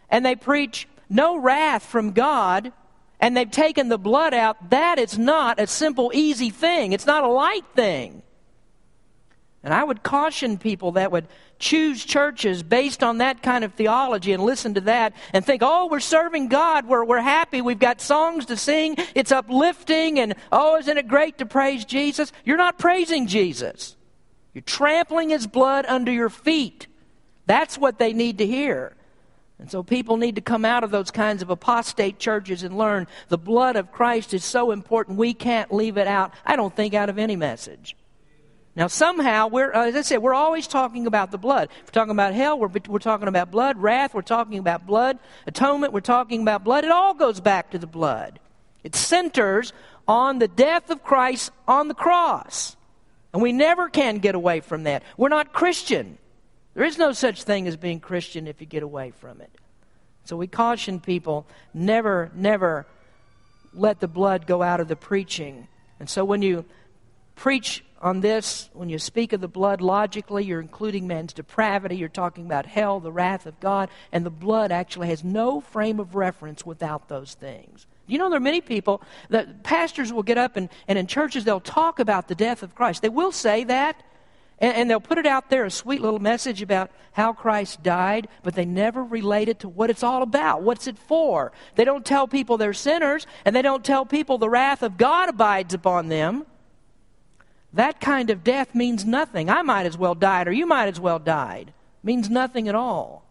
and 0.09 0.25
they 0.25 0.37
preach 0.37 0.87
no 1.09 1.37
wrath 1.37 1.85
from 1.85 2.13
God, 2.13 2.73
and 3.19 3.37
they've 3.37 3.51
taken 3.51 3.89
the 3.89 3.99
blood 3.99 4.35
out, 4.35 4.71
that 4.71 4.99
is 4.99 5.19
not 5.19 5.59
a 5.59 5.67
simple, 5.67 6.11
easy 6.15 6.51
thing. 6.51 6.93
It's 6.93 7.07
not 7.07 7.25
a 7.25 7.29
light 7.29 7.65
thing. 7.75 8.23
And 9.63 9.75
I 9.75 9.83
would 9.83 10.03
caution 10.03 10.59
people 10.59 10.93
that 10.93 11.11
would 11.11 11.27
choose 11.59 12.05
churches 12.05 12.63
based 12.63 13.03
on 13.03 13.19
that 13.19 13.43
kind 13.43 13.65
of 13.65 13.75
theology 13.75 14.33
and 14.33 14.43
listen 14.43 14.75
to 14.75 14.81
that 14.83 15.15
and 15.33 15.45
think, 15.45 15.63
oh, 15.65 15.89
we're 15.91 16.01
serving 16.01 16.49
God, 16.49 16.87
we're, 16.87 17.05
we're 17.05 17.21
happy, 17.21 17.61
we've 17.61 17.79
got 17.79 18.01
songs 18.01 18.47
to 18.47 18.57
sing, 18.57 18.97
it's 19.15 19.33
uplifting, 19.33 20.19
and 20.19 20.35
oh, 20.53 20.77
isn't 20.77 20.99
it 20.99 21.09
great 21.09 21.39
to 21.39 21.47
praise 21.47 21.85
Jesus? 21.85 22.33
You're 22.45 22.57
not 22.57 22.79
praising 22.79 23.27
Jesus. 23.27 23.97
You're 24.53 24.63
trampling 24.63 25.31
his 25.31 25.47
blood 25.47 25.87
under 25.87 26.13
your 26.13 26.31
feet. 26.31 26.87
That's 27.47 27.79
what 27.79 27.99
they 27.99 28.13
need 28.13 28.39
to 28.39 28.47
hear. 28.47 28.97
And 29.59 29.71
so 29.71 29.83
people 29.83 30.19
need 30.19 30.35
to 30.35 30.43
come 30.43 30.65
out 30.65 30.85
of 30.85 30.91
those 30.91 31.11
kinds 31.11 31.43
of 31.43 31.49
apostate 31.49 32.19
churches 32.19 32.63
and 32.63 32.77
learn 32.77 33.07
the 33.29 33.39
blood 33.39 33.77
of 33.77 33.91
Christ 33.91 34.35
is 34.35 34.45
so 34.45 34.71
important 34.71 35.19
we 35.19 35.33
can't 35.33 35.73
leave 35.73 35.97
it 35.97 36.07
out, 36.07 36.35
I 36.45 36.57
don't 36.57 36.75
think, 36.75 36.93
out 36.93 37.09
of 37.09 37.19
any 37.19 37.37
message. 37.37 37.97
Now, 38.77 38.89
somehow, 38.89 39.49
we're, 39.49 39.73
uh, 39.73 39.87
as 39.87 39.97
I 39.97 40.03
said, 40.03 40.19
we're 40.19 40.35
always 40.35 40.67
talking 40.67 41.07
about 41.07 41.31
the 41.31 41.39
blood. 41.39 41.71
We're 41.87 41.93
talking 41.93 42.11
about 42.11 42.35
hell, 42.35 42.59
we're, 42.59 42.71
we're 42.89 42.99
talking 42.99 43.27
about 43.27 43.51
blood, 43.51 43.79
wrath, 43.79 44.13
we're 44.13 44.21
talking 44.21 44.59
about 44.59 44.87
blood, 44.87 45.19
atonement, 45.47 45.95
we're 45.95 46.01
talking 46.01 46.43
about 46.43 46.63
blood. 46.63 46.85
It 46.85 46.91
all 46.91 47.15
goes 47.15 47.41
back 47.41 47.71
to 47.71 47.79
the 47.79 47.87
blood. 47.87 48.39
It 48.85 48.95
centers 48.95 49.73
on 50.07 50.39
the 50.39 50.47
death 50.47 50.91
of 50.91 51.03
Christ 51.03 51.51
on 51.67 51.89
the 51.89 51.95
cross. 51.95 52.77
And 53.33 53.43
we 53.43 53.53
never 53.53 53.89
can 53.89 54.19
get 54.19 54.35
away 54.35 54.61
from 54.61 54.85
that. 54.85 55.03
We're 55.17 55.31
not 55.31 55.55
Christian. 55.55 56.19
There 56.75 56.85
is 56.85 56.99
no 56.99 57.13
such 57.13 57.45
thing 57.45 57.67
as 57.67 57.79
being 57.79 57.99
Christian 57.99 58.47
if 58.47 58.61
you 58.61 58.67
get 58.67 58.83
away 58.83 59.11
from 59.11 59.41
it. 59.41 59.51
So 60.25 60.37
we 60.37 60.49
caution 60.49 61.01
people 61.01 61.47
never, 61.73 62.31
never 62.35 62.87
let 63.73 64.01
the 64.01 64.09
blood 64.09 64.47
go 64.47 64.63
out 64.63 64.81
of 64.81 64.89
the 64.89 64.97
preaching. 64.97 65.67
And 65.99 66.11
so 66.11 66.25
when 66.25 66.43
you 66.43 66.67
preach 67.37 67.83
on 68.01 68.21
this, 68.21 68.69
when 68.75 68.89
you 68.91 68.99
speak 68.99 69.33
of 69.33 69.41
the 69.41 69.49
blood 69.49 69.81
logically, 69.81 70.45
you're 70.45 70.61
including 70.61 71.07
man's 71.07 71.33
depravity, 71.33 71.97
you're 71.97 72.09
talking 72.09 72.45
about 72.45 72.67
hell, 72.67 73.01
the 73.01 73.13
wrath 73.13 73.47
of 73.47 73.59
God, 73.59 73.89
and 74.13 74.25
the 74.25 74.31
blood 74.31 74.71
actually 74.71 75.09
has 75.09 75.25
no 75.25 75.61
frame 75.61 75.99
of 75.99 76.15
reference 76.15 76.67
without 76.67 77.09
those 77.09 77.35
things. 77.35 77.87
You 78.07 78.19
know, 78.19 78.29
there 78.29 78.37
are 78.37 78.41
many 78.41 78.61
people 78.61 79.03
that 79.31 79.63
pastors 79.63 80.13
will 80.13 80.23
get 80.23 80.39
up 80.39 80.57
and, 80.57 80.69
and 80.87 80.99
in 80.99 81.07
churches 81.07 81.45
they'll 81.45 81.59
talk 81.59 81.99
about 81.99 82.29
the 82.29 82.35
death 82.35 82.63
of 82.63 82.75
Christ. 82.75 83.03
They 83.03 83.09
will 83.09 83.33
say 83.33 83.65
that, 83.65 84.03
and, 84.59 84.77
and, 84.77 84.91
they'll 84.91 85.01
put 85.01 85.19
it 85.19 85.27
out 85.27 85.51
there, 85.51 85.65
a 85.65 85.71
sweet 85.71 86.01
little 86.01 86.19
message 86.19 86.63
about 86.63 86.91
how 87.13 87.33
Christ 87.33 87.83
died, 87.83 88.29
but 88.43 88.55
they 88.55 88.65
never 88.65 89.03
relate 89.03 89.49
it 89.49 89.61
to 89.61 89.69
what 89.69 89.91
it's 89.91 90.03
all 90.03 90.23
about. 90.23 90.63
What's 90.63 90.87
it 90.87 90.99
for? 90.99 91.53
They 91.75 91.85
don't 91.85 92.05
tell 92.05 92.29
people 92.29 92.57
they're 92.57 92.73
sinners, 92.73 93.27
and 93.45 93.57
they 93.57 93.63
don't 93.63 93.85
tell 93.85 94.07
people 94.07 94.39
the 94.39 94.49
wrath 94.49 94.83
of 94.83 94.97
God 94.97 95.29
abides 95.29 95.75
upon 95.75 96.09
them. 96.09 96.47
That 97.73 98.01
kind 98.01 98.31
of 98.31 98.45
death 98.45 98.75
means 98.75 99.05
nothing. 99.05 99.51
I 99.51 99.63
might 99.63 99.87
as 99.87 99.99
well 99.99 100.15
died, 100.15 100.49
or 100.49 100.53
you 100.53 100.67
might 100.67 100.89
as 100.89 101.01
well 101.01 101.19
died. 101.19 101.73
means 102.03 102.31
nothing 102.31 102.69
at 102.69 102.75
all. 102.75 103.25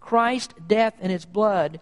Christ's 0.00 0.54
death 0.66 0.94
and 1.00 1.10
his 1.10 1.24
blood, 1.24 1.80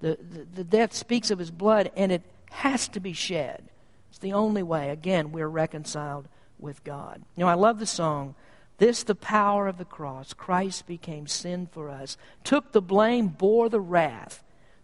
the, 0.00 0.18
the, 0.20 0.46
the 0.56 0.64
death 0.64 0.92
speaks 0.92 1.30
of 1.30 1.38
his 1.38 1.50
blood, 1.50 1.90
and 1.96 2.12
it 2.12 2.22
has 2.50 2.88
to 2.88 3.00
be 3.00 3.12
shed. 3.12 3.64
It's 4.10 4.18
the 4.18 4.32
only 4.32 4.62
way, 4.62 4.90
again, 4.90 5.32
we're 5.32 5.48
reconciled 5.48 6.28
with 6.58 6.84
God. 6.84 7.22
You 7.36 7.44
know, 7.44 7.50
I 7.50 7.54
love 7.54 7.78
the 7.78 7.86
song. 7.86 8.34
This, 8.78 9.02
the 9.02 9.14
power 9.14 9.66
of 9.66 9.78
the 9.78 9.84
cross. 9.84 10.32
Christ 10.32 10.86
became 10.86 11.26
sin 11.26 11.68
for 11.70 11.90
us, 11.90 12.16
took 12.42 12.72
the 12.72 12.82
blame, 12.82 13.28
bore 13.28 13.68
the 13.68 13.80
wrath. 13.80 14.42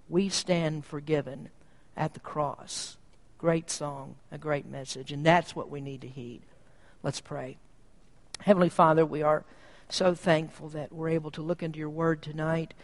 We 0.09 0.29
stand 0.29 0.85
forgiven 0.85 1.51
at 1.97 2.14
the 2.14 2.21
cross. 2.21 2.97
Great 3.40 3.70
song, 3.70 4.16
a 4.31 4.37
great 4.37 4.66
message, 4.66 5.11
and 5.11 5.24
that's 5.24 5.57
what 5.57 5.70
we 5.70 5.81
need 5.81 6.03
to 6.03 6.07
heed. 6.07 6.42
Let's 7.03 7.22
pray. 7.22 7.57
Heavenly 8.40 8.68
Father, 8.68 9.07
we 9.07 9.22
are 9.22 9.46
so 9.88 10.14
thankful 10.14 10.68
that 10.68 10.92
we're 10.92 11.09
able 11.09 11.31
to 11.31 11.40
look 11.40 11.62
into 11.62 11.79
your 11.79 11.88
word 11.88 12.20
tonight 12.20 12.74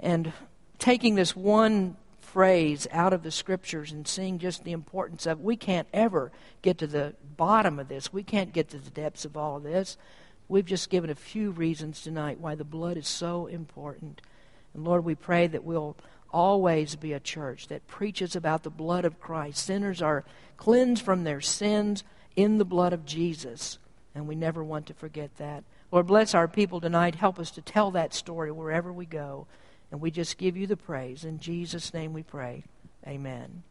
and 0.00 0.32
taking 0.80 1.14
this 1.14 1.36
one 1.36 1.96
phrase 2.18 2.88
out 2.90 3.12
of 3.12 3.22
the 3.22 3.30
scriptures 3.30 3.92
and 3.92 4.08
seeing 4.08 4.40
just 4.40 4.64
the 4.64 4.72
importance 4.72 5.26
of. 5.26 5.42
We 5.42 5.54
can't 5.54 5.86
ever 5.92 6.32
get 6.60 6.78
to 6.78 6.88
the 6.88 7.14
bottom 7.36 7.78
of 7.78 7.86
this. 7.86 8.12
We 8.12 8.24
can't 8.24 8.52
get 8.52 8.68
to 8.70 8.78
the 8.78 8.90
depths 8.90 9.24
of 9.24 9.36
all 9.36 9.58
of 9.58 9.62
this. 9.62 9.96
We've 10.48 10.66
just 10.66 10.90
given 10.90 11.10
a 11.10 11.14
few 11.14 11.52
reasons 11.52 12.02
tonight 12.02 12.40
why 12.40 12.56
the 12.56 12.64
blood 12.64 12.96
is 12.96 13.06
so 13.06 13.46
important. 13.46 14.22
And 14.74 14.82
Lord, 14.84 15.04
we 15.04 15.14
pray 15.14 15.46
that 15.46 15.62
we'll 15.62 15.96
always 16.32 16.96
be 16.96 17.12
a 17.12 17.20
church 17.20 17.68
that 17.68 17.86
preaches 17.86 18.36
about 18.36 18.62
the 18.62 18.70
blood 18.70 19.04
of 19.04 19.20
Christ. 19.20 19.64
Sinners 19.64 20.00
are 20.02 20.24
cleansed 20.56 21.02
from 21.02 21.24
their 21.24 21.40
sins 21.40 22.04
in 22.36 22.58
the 22.58 22.64
blood 22.64 22.92
of 22.92 23.06
Jesus. 23.06 23.78
And 24.14 24.26
we 24.26 24.34
never 24.34 24.62
want 24.62 24.86
to 24.86 24.94
forget 24.94 25.36
that. 25.36 25.64
Lord, 25.92 26.06
bless 26.06 26.34
our 26.34 26.48
people 26.48 26.80
tonight. 26.80 27.16
Help 27.16 27.38
us 27.38 27.50
to 27.52 27.62
tell 27.62 27.90
that 27.92 28.14
story 28.14 28.50
wherever 28.50 28.92
we 28.92 29.06
go. 29.06 29.46
And 29.90 30.00
we 30.00 30.10
just 30.10 30.38
give 30.38 30.56
you 30.56 30.66
the 30.66 30.76
praise. 30.76 31.24
In 31.24 31.38
Jesus' 31.38 31.92
name 31.92 32.12
we 32.12 32.22
pray. 32.22 32.64
Amen. 33.06 33.62